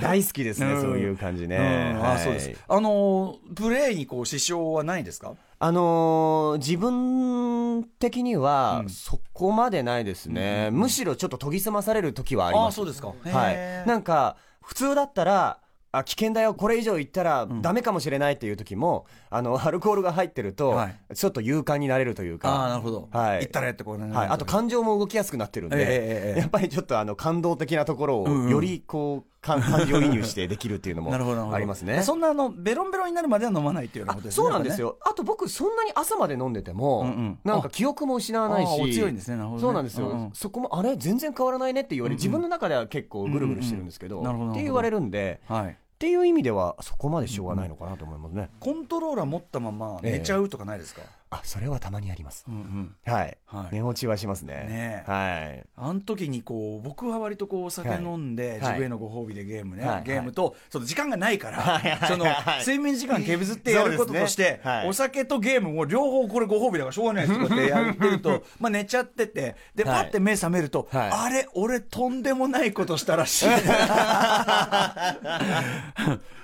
[0.00, 0.80] 大好きですね、うん。
[0.80, 1.56] そういう感じね、
[1.96, 2.04] うん。
[2.04, 2.52] あはいそうです。
[2.66, 5.34] あのープレイにこう支障はないですか？
[5.58, 8.90] あのー自分的にはうん。
[8.90, 12.74] そこまでないですね、むしろちょっと研ぎ澄まされる時はあります。
[12.74, 13.08] あそうですか。
[13.08, 13.50] は
[13.84, 15.58] い、なんか普通だったら
[15.98, 16.54] あ危険だよ。
[16.54, 21.14] これ以上言ったらダメかもしれないっていう時も、あの アルコールが入ってると、はい。
[21.14, 22.50] ちょっと勇敢になれるというか。
[22.50, 23.40] ああなるほど、はい。
[23.40, 31.56] 行ったれってこうねはい、あと感情も動きやすくなってるんで、ええやっぱりちょっとあの感動的なところをよりこう、か感情移入してできるっていうのも なるほどなるほど。
[31.56, 32.02] ありますね。
[32.02, 34.44] そんなあのベロンベロンになるまでは飲まないっていうようなあことですね。
[34.44, 37.38] そうなんですよ、あと僕そんなに朝まで飲んでても、うんうん。
[37.44, 38.92] なんか記憶も失わないし。
[38.92, 39.36] 強いんですね。
[39.36, 39.62] なるほどね。
[39.62, 40.30] そうなんですよ、うんうん。
[40.32, 44.26] そこもあれ全然変わらないねって言われ、自分の中では結構ぐるぐるしてるんですけど、うんうん。
[44.26, 44.60] なるほどなるほど。
[44.60, 51.00] って言われるんではいっていう意味ではそこまでしょうがないのかなと思いますね、コントローラー持ったまま寝ちゃうとかないですか、
[51.36, 52.94] あそれはたまにあります、うんうん。
[53.12, 53.74] はい、はい。
[53.74, 54.54] 寝落ちはしますね。
[54.54, 55.10] ねえ。
[55.10, 55.64] はい。
[55.76, 58.60] あの時にこう僕は割とこうお酒飲んで、はい。
[58.60, 60.04] 自分へのご褒美でゲームね、はい。
[60.04, 61.98] ゲームとその時間がないから、はい。
[62.06, 62.60] そのはい。
[62.60, 64.60] 睡眠時間削ってやることとして、ね。
[64.62, 64.88] はい。
[64.88, 70.08] お酒とゲームも両方これご褒美だからしょうがないですとかってやってるとまあ寝ちゃっててでパはい。
[70.08, 71.10] ッて目覚めると、はい。
[71.12, 73.46] あれ俺とんでもないことしたらしい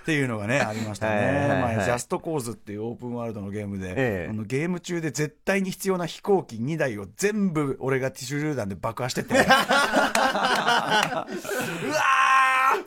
[0.02, 3.94] っていうのがねありましたね、ジャストコーズっていうオープンワールドのゲームで、え
[4.26, 4.28] え。
[4.30, 9.34] あのゲーム中で絶対に必要な飛行機2台を全部俺が手榴弾で爆破してて。
[9.38, 11.26] うわ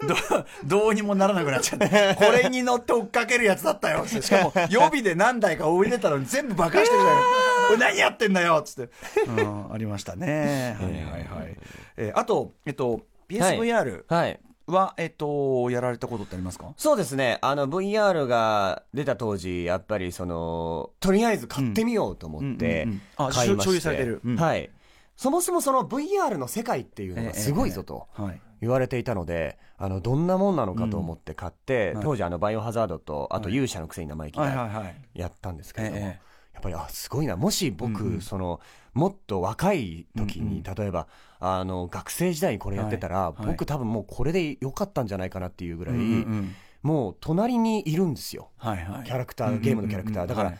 [0.01, 0.07] ー！
[0.07, 0.15] ど
[0.65, 2.15] どうにもならなくなっちゃって。
[2.17, 4.05] これに乗って追っかけるやつだったよ。
[4.05, 7.15] しかも予備で何台か置いてたのに全部爆破してるじゃん
[7.67, 8.93] これ何やってんだよっつって、
[9.27, 10.75] うん、ありましたね。
[10.79, 11.55] はいはいはい、
[11.97, 14.31] えーあとえっと PSVR はい。
[14.31, 14.37] は、
[14.97, 16.73] えっとやられたことってありますか？
[16.77, 17.37] そうですね。
[17.41, 24.21] あの、VR が出た当時、やっぱりその、とりあえず買ってみようと思ってうんうんうんあ、買いまして、所有されてる。
[24.25, 24.35] うん。
[24.37, 24.69] はい。
[25.15, 28.07] そもそもその VR の世界っていうのがすごいぞと
[28.59, 33.53] 言われていたので、あの、どんなもんなのかと思って買って、はい当時あの、バイオハザードと、あとはい。
[33.55, 34.95] 勇者のくせに生意気だはいはいはい。
[35.13, 36.25] やったんですけれども、ええ
[36.55, 37.35] やっぱり、あ、すごいな。
[37.35, 38.21] もし僕、うんうん。
[38.21, 38.61] その、
[38.93, 40.75] もっと若い時に、うん。
[40.75, 41.07] 例えば、
[41.53, 43.47] あの、学生時代にこれやってたら、はいはい。
[43.53, 46.55] 僕多分もうこれでよかったんじゃないかなっていうぐらい、うんうんうん。
[46.81, 48.49] もう隣にいるんですよ。
[48.57, 49.03] はいはい。
[49.03, 50.27] キャラクター、ゲームのキャラクター。
[50.27, 50.59] だから、はい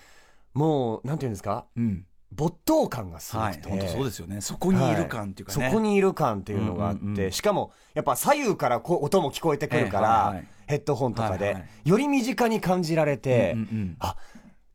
[0.56, 2.06] もう、なんていうんですか、うん。
[2.32, 3.56] 没頭感がすごはい。
[3.56, 3.70] くて。
[3.70, 4.42] 本当そうですよね。
[4.42, 7.32] そこにいる感っていうかね、そこにいる感っていうのがあって、うんうんうん。
[7.32, 10.48] しかも、やっぱ左右からこう音も聞こえてくるから、ええはいはい。
[10.68, 11.90] ヘッドホンとかで、はいはい。
[11.90, 13.96] より身近に感じられて、うんうんうん。
[14.00, 14.16] あ、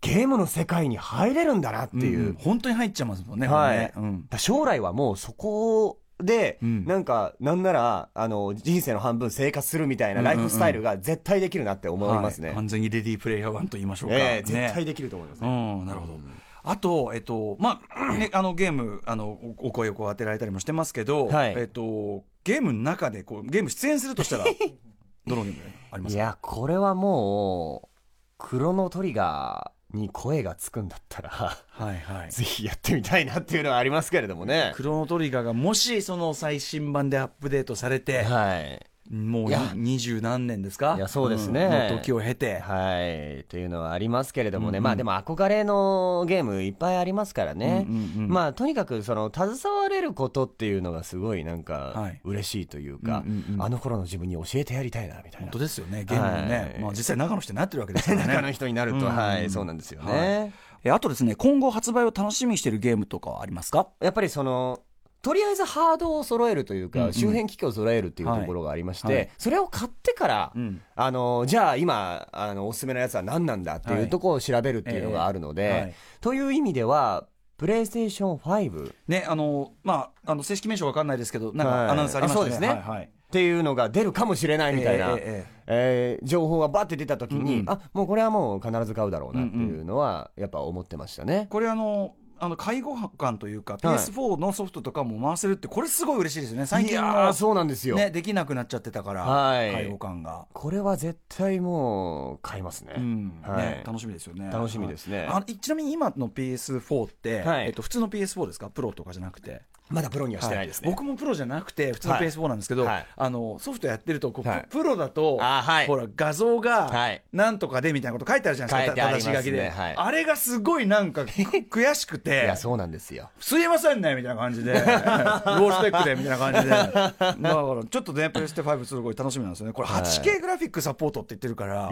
[0.00, 2.18] ゲームの世界に入れるんだなっていう。
[2.18, 2.34] んん。
[2.34, 3.78] 本当に入っちゃいますもんねはい。
[3.78, 3.92] ね。
[3.96, 4.26] うん。
[4.28, 6.84] だ将来はもうそこで、うん。
[6.84, 12.48] なんか、なんなら、あの、人生の半分生活するみたいなライフスタイルが絶対できるなって思いますね。
[12.48, 12.56] はい。
[12.56, 14.42] 完全にレディープレイヤー1と言いましょうか、ええね。
[14.44, 15.74] 絶対できると思います、うね。
[15.82, 16.18] んなるほど。
[16.62, 21.54] あと、えっとまあね、あのゲームあのおお声をこう当てられたりもしてますけど、はい。
[21.56, 24.44] えっと、ゲームの中でこうゲーム出演するとしたら
[25.26, 25.60] どのゲーム
[25.90, 26.22] ありますか？
[26.22, 27.98] いや、これはもう、
[28.36, 34.72] クロノトリガーに声がつくんだったら、はいはいぜひやってみたいなっていうのはありますけれどもね。
[34.76, 38.89] クロノトリガーがもしその最新版でアップデートされて、はい。
[39.10, 39.72] もういや。
[39.74, 40.94] 二十何年ですか？
[40.96, 41.66] いやそうですね。
[41.66, 41.70] ん。
[41.92, 43.44] の時を経て、はい。
[43.48, 44.70] というのはありますけれどもね。
[44.70, 44.84] うんうん。
[44.84, 47.86] まあでも憧れのゲームいっぱいありますからね。
[47.88, 48.30] うんうんうん。
[48.30, 52.20] まあとにかくその携われることっていうのがすごいなんはかい。
[52.24, 53.62] 嬉しいというか、うんうんうん。
[53.62, 55.46] あの頃の自分に教えてやりたいなみたいな。
[55.46, 55.58] 本当。
[55.60, 56.82] ですよねゲームもね、はい。
[56.82, 60.52] まあ、実際長野市ってなってるわけですからね 中の人になると、うんはい、そうなんですよね。
[60.82, 63.88] えあとですね今後発売を楽しみにしているゲームとかはありますか？
[64.00, 64.80] やっぱりその、
[65.22, 67.12] とりあえずハードを揃えるというか、うんうん。
[67.12, 69.16] 周辺機器を揃えるっていうところがありまして、はい。
[69.16, 70.80] はいそれを買ってから、うん。
[70.94, 77.26] あの、じゃあ今、あの、おすすめのやつは何なんだっていうところを調べるっていうのがあるので、という意味では、
[77.58, 81.86] プレイステーション5ね、あの、まあ、あの、正式名称わかんないですけど、なんはい。
[81.88, 82.40] かアナウンスありましたね。
[82.40, 83.10] あそうですね。
[83.30, 85.60] っていうのが出るかもしれないみたいな、えええ。
[85.66, 87.70] えー情報がバッて出た時に、うんうん。
[87.70, 91.46] あもうこれはもう必ず買うだろうなっていうのはやっぱ思ってましたね。
[91.48, 96.66] これあの、あの介護官というか、はい PS4 のソフトとかも回せるって、これすごい嬉しいですよね。
[96.66, 100.46] 最い近やーそうなんですよ、ね、できなくなっちゃってたから、はい介護官が。
[100.52, 102.94] これは絶対もう買いますね。
[102.96, 104.50] うんはいね、楽しみですよね。
[104.52, 108.70] 楽しみですねはいあちなみに今の PS4 って、はいえっと、普通の PS4 ですか？
[108.70, 109.62] プロとかじゃなくて。
[109.90, 110.88] まだプロにはしてないですね。
[110.88, 112.26] 僕もプロじゃなくて普通のはい。
[112.28, 113.06] PS4 なんですけど、はい。
[113.16, 114.66] あのソフトやってるとこう、はい。
[114.70, 115.86] プロだと、あはい。
[115.86, 117.22] ほら画像がはい。
[117.32, 119.94] なんとかでみたいなこと書いてあるじゃないですか、正し書きで、はい。
[119.96, 123.30] あれがすごいなんか悔しくいてや、そうなんですよ。
[123.40, 131.90] すいませんねみたいな感じで、 ロースペックでみたいな感じで、だからちょっとね、プレステ5すごい楽しみなんですよね、これ、はい 8K グラフィックサポートって言ってるから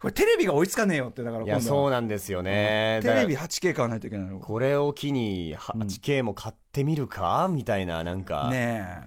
[0.00, 3.00] これ、テレビが追いつかねえよって、だからいや、今度は、そうなんですよね。
[3.02, 4.38] テレビだ 8K 買わないといけないの。
[4.38, 7.48] これを機に 8K も買ってみるか？
[7.50, 8.52] みたいな、なんか、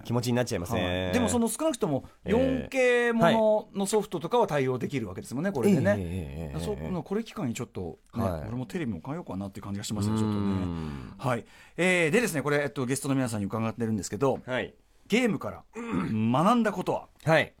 [0.04, 1.10] 気持ちになっちゃいますはね。
[1.10, 5.96] いでもその少なくともえ 4K もののソフトとかは対応できるわけですもんね、これでね。
[5.98, 10.44] ええええええそこれ期間にちょっと、ねはい俺もテレビも変えようかなっていう感じがしますね、うちょっとね。
[10.44, 11.44] んはい
[11.78, 14.74] えーでですね、これ、えっと、ゲストの皆さんに伺ってるんですけど、はい。
[15.08, 17.54] ゲームから学んだことは、はい。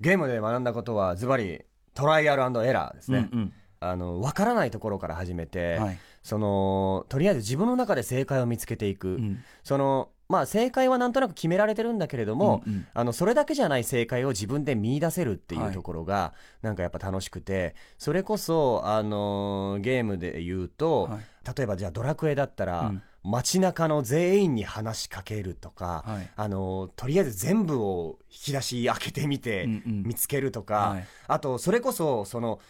[0.00, 1.62] ゲームで学んだことは、ズバリ、
[1.98, 3.28] トライアルエラーですね。
[3.32, 5.98] うんあの、わからないところから始めて、はい。
[6.24, 9.08] その、とりあえず自分の中で正解を見つけていく。
[9.08, 9.38] ん。
[9.62, 12.86] その、まあ正解はなんとなく決められてるんだけれども、うんうん。
[12.92, 21.20] あの、それだけじゃない正解を自分で見出せるっていはいうところが、なんかやっぱ楽しくて、それこそ、あのーゲームで言うと、はい。
[21.56, 26.30] 例えばじゃあドラクエだったら、うん街中の全員に話しかけるとか、はい。
[26.36, 30.02] あのとりあえず全部を引き出し開けてみてうんうん。
[30.04, 31.06] 見つけるとか、はい。
[31.26, 32.60] あとそれこそその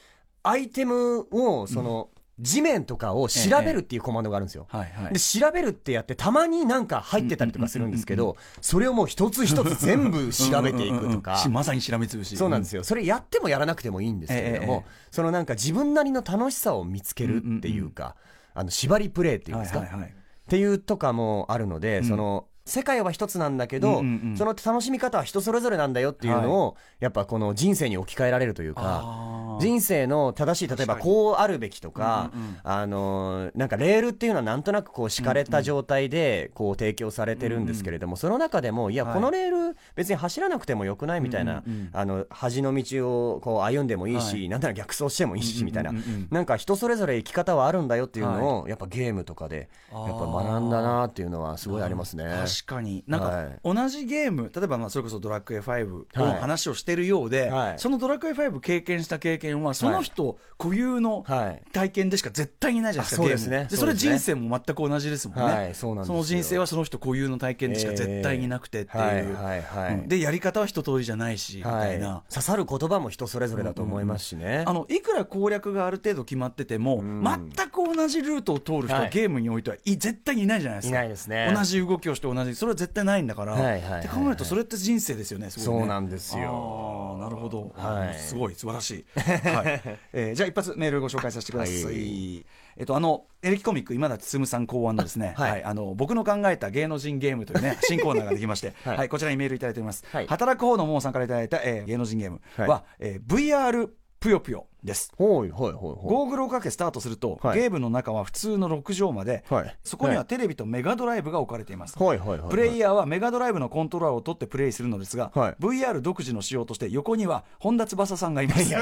[0.42, 2.08] アイテムをその、
[2.40, 4.66] 地面とかを調べるっていうコマンドがあるんですよ。
[4.68, 5.12] はいはい。
[5.12, 11.06] で調べるってやってたまになんか入ってたりとかするんですけどそれをもう一つ一つ全部調べていくとか。
[11.06, 12.37] うんうんうんしまさにしらみつぶし。
[12.37, 12.84] そうなんですよ。
[12.84, 18.14] それやってもやらなくてもいいんですけれども、えええそのなんか自分なりの楽しさを見つけるっていうか、
[18.54, 20.14] あの縛りプレイっていうんですか、はいはいはい
[20.48, 24.37] っていうとかもあるので、その世界は一つなんだけど、うんうんうん。
[24.37, 39.14] その楽しみ方は人それぞれなんだよっていうのを、やっぱこの人生に置き換えられるというか人生の正しい例えばこうあるべきとか、うんうんあのーなんかレールっていうのはなんとなくこう敷かれた状態でこう提供されてるんですけれども、その中でもいやはい。
[39.14, 41.90] このレール別に走らなくてもよくないみたいな、うんうんうん。
[41.92, 44.48] あの端の道をこう歩んでもいいし、はい。
[44.48, 46.09] なんなら逆走してもいいしみたいな、うんうんうん。
[46.11, 46.42] うんな。
[46.42, 52.24] んか人それぞれ生き方はあるんだよっていうのを、やっぱゲームとかでやっぱ学んだなっていうのはすごいありますね。
[52.59, 53.05] 確かに。
[53.07, 53.61] なんか、はい。
[53.62, 56.40] 同じゲーム例えばまあそれこそドラクエ5のはい。
[56.40, 57.79] 話をしてるようで、はい。
[57.79, 61.62] そのドラクエ5経験した経験はその人固有のはい。
[61.73, 63.38] 体験でしか絶対にないじゃないですか、あゲーム。
[63.38, 63.68] そうですね。
[63.71, 66.16] でそれ人生も全く同じですもんね、はいそうなんですよ。
[66.16, 69.94] の人生はその人固有の体験でしか絶対になくてっていう、はいはいはい。
[69.94, 70.09] うん。
[70.09, 72.23] でやり方は一通りじゃないし、みたいな。
[72.29, 74.64] 刺さる言葉も人それぞれだと思いますしね。
[74.66, 77.23] あのいくら攻略がある程度決まってても、ん。
[77.23, 79.11] 全く同じルートを通る人ははい。
[79.11, 80.97] ゲームにおいてはい絶対にいないじゃないですか。
[80.97, 81.53] いないですね。
[81.55, 83.52] 同じ動きをして同じ、それは絶対ないんだから。
[83.52, 87.72] はいはいって考えると、それって人生ですよね、すごいねそうなんですよなるほど。
[87.74, 89.04] はいすごい、素晴らしい。
[89.20, 91.84] はいえーじゃあ、一発メールご紹介させてください。
[91.84, 92.46] はい
[92.78, 100.04] えっと、あの、エレキコミック、今田進さん考案のですね、はいはい、あの、僕の考えた芸能人ゲームというね、 新コーナーができまして、 は、はいいこちらにメールいただいております。
[100.11, 103.88] はい働く方のモーさんからいただいた、えー芸能人ゲームは、はえー VR
[104.20, 105.12] ぷよぷよです。
[105.16, 111.96] ゴーグルをかけスタートすると、はいゲームの中は普通の6畳間で、はいそこにははいテレビとメガドライブが置かれています。
[112.14, 112.18] い。
[112.18, 112.40] はい。
[112.50, 118.74] プレイヤーはメガドライブのコントローラーを取ってプレイするのですが、はい VR 独自の仕様として横には本田翼さんがいます。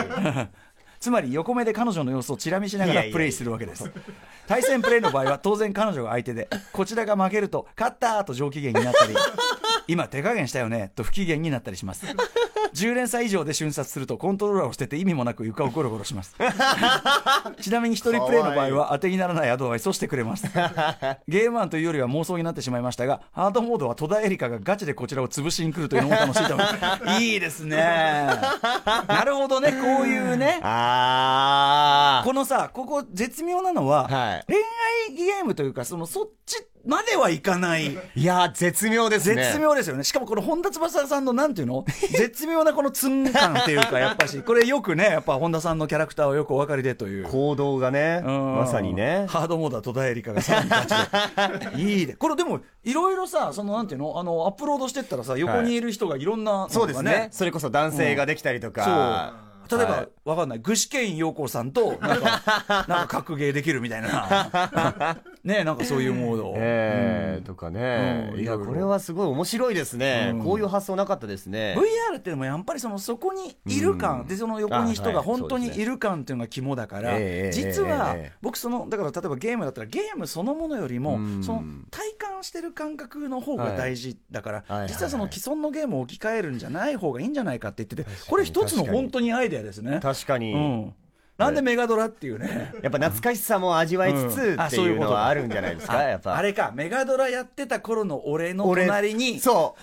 [1.07, 3.89] つまり横目で彼女の様子をチラ見しながらプレイするわけです。
[4.49, 9.15] 対戦プレイの場合は当然彼女が相手で、こちらが負けると、勝ったーと上機嫌になったり、
[9.87, 12.07] 今手加減したよねと不機嫌になったりします。
[12.77, 16.37] 10連鎖以上で瞬殺するとコントローラーを捨てて意味もなく床をゴロゴロします。
[17.61, 20.47] ちなみに一人プレイの場合は当てにならないアドバイスをしてくれます。
[21.27, 27.23] ゲームマンというよりは妄想になってしまいましたが、ハードモードは戸田恵梨香がガチでこちらを潰しに来るというのも楽しいと思います。
[27.23, 27.77] いいですね。
[27.77, 30.61] なるほどね、こういうね。
[32.55, 36.57] あこのさ、ここ絶妙なのは、はい恋愛ゲームというか、そのそっち
[36.87, 37.91] まではいかない。
[37.91, 39.43] ーいやー、絶妙ですね。
[39.43, 40.05] 絶妙ですよね。
[40.05, 41.85] しかもこの本田翼さんのなんていうの？
[42.17, 47.25] 絶妙なこのツン感っていうか、やっぱし、これよくね、やっぱ本田さんのキャラクターをよくお分かりでという。
[47.25, 49.27] 行動がね、うんまさにね。
[49.29, 51.83] ハードモードは戸田恵梨香がさらに勝ちで。
[51.83, 52.15] いいで。
[52.15, 54.19] これでも、いろいろさ、そのなんていうの？
[54.19, 57.29] あの、アップロードしてったらさ、横にいる人がいろんなのが、そうですね。
[57.33, 59.35] それこそ男性ができたりとか。
[59.41, 59.47] そう。
[59.71, 60.59] 例えば、はいわかんない。
[60.59, 62.43] 具志堅陽子さんと、なんか、
[62.89, 65.19] なんか格ゲーできるみたいな。
[65.47, 66.55] ねなんかそういうモード。
[66.57, 68.65] えーとかね、いやうん。
[68.65, 68.67] いろいろ。
[68.67, 70.45] これはすごい面白いですね、うん。
[70.45, 71.77] こういう発想なかったですね。
[71.79, 74.27] VR っていうのもやっぱりそのそこにいる感、うん。
[74.27, 78.37] でその横に人が本当にいる感っていうのが肝だから、ええ実はええ。
[78.43, 81.43] 僕そのだから例えばゲームだったらゲームそのものよりも、うん。
[81.43, 84.79] その体感してる感覚の方が大事だから、はい。
[84.81, 90.01] はい実はその既存のゲームを置き換えるんじゃない方がいいんじゃないかって言っててこれ一つの本当にアイデアですね。
[90.03, 90.95] 確かに、うん、
[91.39, 92.73] なんでメガドラっていうね。
[92.83, 94.61] やっぱ懐かしさも味わいつつうん。
[94.61, 96.37] あっていうのはあるんじゃないですか、あやっぱ。
[96.37, 99.77] あれかメガドラやってた頃の俺の俺隣にそ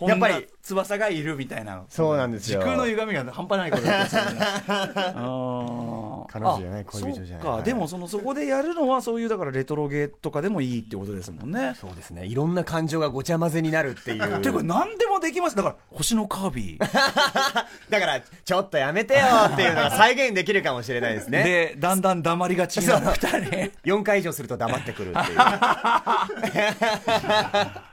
[0.00, 0.08] う。
[0.08, 0.46] やっぱり。
[0.62, 1.84] 翼がいるみたいな。
[1.88, 2.60] そうなんですよ。
[2.60, 4.40] 時空の歪みが半端ないことですよね
[6.30, 7.36] 彼女じゃないあ恋人じゃない。
[7.36, 11.74] そっか、はいでもそのそこでやるのはそういうだからレトロゲーとかでもいいってことですもんね。
[11.80, 12.26] そうですね。
[12.26, 14.18] いろんな感情がごちゃ混ぜになるっていう。
[14.40, 15.56] ていうか何でもできます。
[15.56, 16.78] だから星のカービィ。
[16.78, 21.42] だからちょっとやめてよっていうのが再現できるかもしれないですね。
[21.42, 23.40] でだんだん黙りがちになる二人。
[23.84, 25.38] 4回以上すると黙ってくるっていう。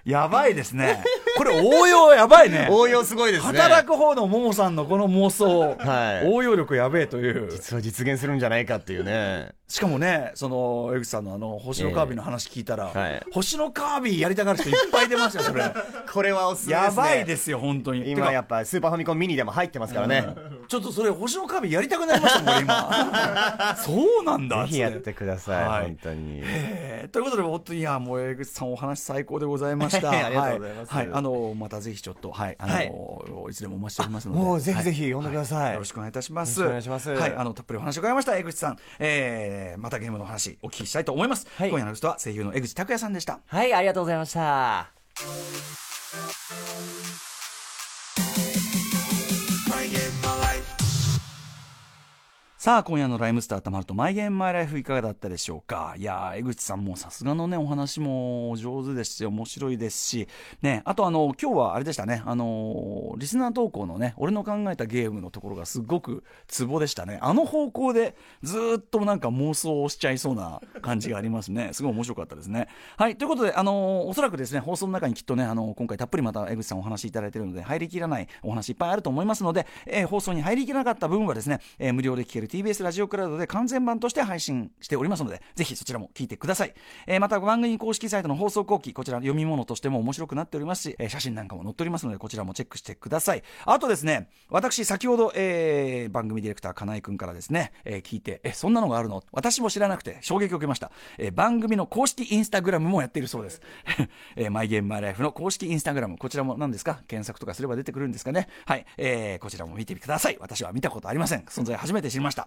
[0.05, 1.03] やばいですね。
[1.35, 2.67] これ応用やばいね。
[2.71, 3.59] 応用すごいですね。
[3.59, 6.27] 働く方のももさんのこの妄想、はい。
[6.27, 7.49] 応用力やべえという。
[7.51, 9.51] 実は実現するるんじゃないかっていうね。
[9.67, 13.25] しかもねその江口さんのあの星のカービィの話聞いたら、えはい。
[13.33, 15.63] 星のカービィやりたがる人いっぱい出ますよそれ。
[16.11, 16.85] これはおすすめですね。
[16.85, 18.09] やばいですよ本当に。
[18.09, 20.35] 今やてっぱスーパーファミコンミニでも入ってますからね、か
[20.69, 24.61] ちょっとそれ星のカービィやりたくなりましたもん俺今 そうなんだ。
[24.63, 25.81] ぜひやってください、はい。
[25.83, 26.41] 本当に。
[26.43, 27.07] え。
[27.07, 30.11] ーということで本当にいやもう江口さんお話最高でございました。
[30.11, 30.93] ありがとうございます。
[30.93, 31.17] はい、はい。
[31.17, 32.55] あのまたぜひちょっとはい。
[32.59, 33.51] あの、はい。
[33.51, 34.39] い、つでもお待ちしておりますので。
[34.39, 34.93] もうぜひぜはい。
[34.93, 35.73] ひ呼んでください。
[35.73, 36.59] よろしくお願いいたします。
[36.61, 37.09] よろしくお願いします。
[37.11, 41.47] はい、あのたっぷりお話を伺いました江口さん、えー、またゲームの話お聞きしたいと思います。
[41.55, 43.39] はい今夜のゲストは声優の江口拓也さんでした。
[43.45, 44.91] はいありがとうございました
[52.67, 55.95] さあ今夜のライムスターたまるとマイゲームマイライフいかがだったでしょうか？
[55.97, 60.27] いやー江口さんもさすがのねお話も上手ですし面白いですし
[60.61, 62.23] ねあとあの今日はあれでしたね。
[62.25, 67.19] あのリスナー投稿のね俺の考えたゲームのところがすごくツボでしたね。
[67.21, 71.69] あの方向でずーっとなんか妄想をしちゃいそうな感じがありますね。
[71.71, 72.67] すごい面白かったですね。
[72.97, 86.73] はいということであのおそらくですね放送の中にきっとねあの今回たっぷりまた江口さんお話しいただいてるので入りきらないお話いっぱいあると思いますので、えー放送に入りきらなかった部分はですね、えー無料で聞ける TBS ラジオクラウドで完全版として配信しておりますのでぜひそちらも聞いてください、
[87.05, 93.43] えーまた番組公式サイトの放送後期こちら読み物としても面白くなっておりますし、えー写真なんかも載っておりますのでこちらもチェックしてください。
[93.65, 99.23] あとですね私先ほど、えー番組ディレクター金井君からですね、えー聞いてえそんなのがあるの？
[99.31, 103.61] 私も知らなくて衝撃を受けました、えー番組の公式インスタグラムもやっているそうです、
[104.35, 106.17] えーマイゲームマイライフの公式インスタグラム。
[106.17, 107.01] こちらも何ですか？
[107.07, 108.47] 検索とかすれば出てくるんですかね？
[108.65, 110.37] はい、えーこちらも見てください。
[110.39, 111.41] 私は見たことありません。
[111.45, 112.46] 存在初めて知りました。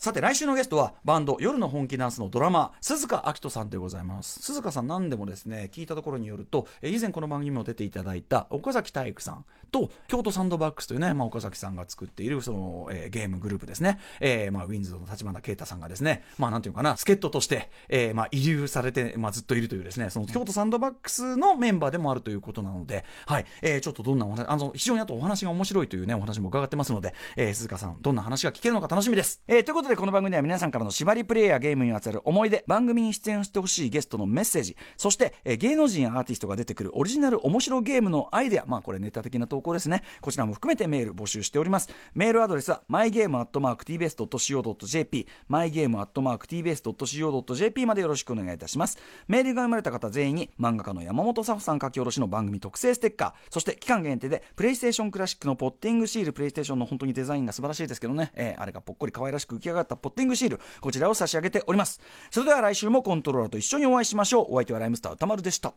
[0.00, 4.40] さて来週のゲストはバンド夜の本気ダンスのドラマ鈴鹿明人さんでございます。
[4.40, 23.46] 鈴鹿さん何でもですね聞いたところによると以前この番組も出ていただいた岡崎体育さんと京都サンドバックスというね、まあ、岡崎さんが作っているその、えーゲームグループですね、えーまあ、ウィンズの立花啓太さんがですねまあなんていうかな助っ人として、えーまあ、遺留されて、まあ、ずっといるというですねその京都サンドバックスのメンバーでもあるということなので、はい。
[23.62, 40.02] えーちょっとどんなお話あの非常にあとお話が面白いというねお話も伺ってますので、えー鈴鹿さんどんな話が聞けるのか楽しみです、えーということでこの番組では皆さんからの縛りプレイやゲームにまつわる思い出番組に出演してほしいゲストのメッセージそして、えー芸能人やアーティストが出てくるオリジナル面白ゲームのアイデアまあこれネタ的な投稿ですね。
[40.20, 41.88] こちらも含めてメール募集しております。
[42.14, 48.98] メールアドレスは mygame.tbs.co.jp mygame.tbs.co.jp までよろしくお願いいたします。
[49.26, 62.00] メールが読まれた方全員に漫画家の山本佐穂さん書き下ろしの番組特製ステッカーそして期間限定でプレイステーションクラシックのポッティングシールプレイステーションの本当にデザインが素晴らしいですけどね、えーあれがぽっこり可愛らしく浮き上ががったポッティングシールこちらを差し上げております。
[62.30, 64.46] それでは来週もコントローラーと一緒にお会いしましょう。
[64.50, 65.74] お相手はライムスター歌丸でした。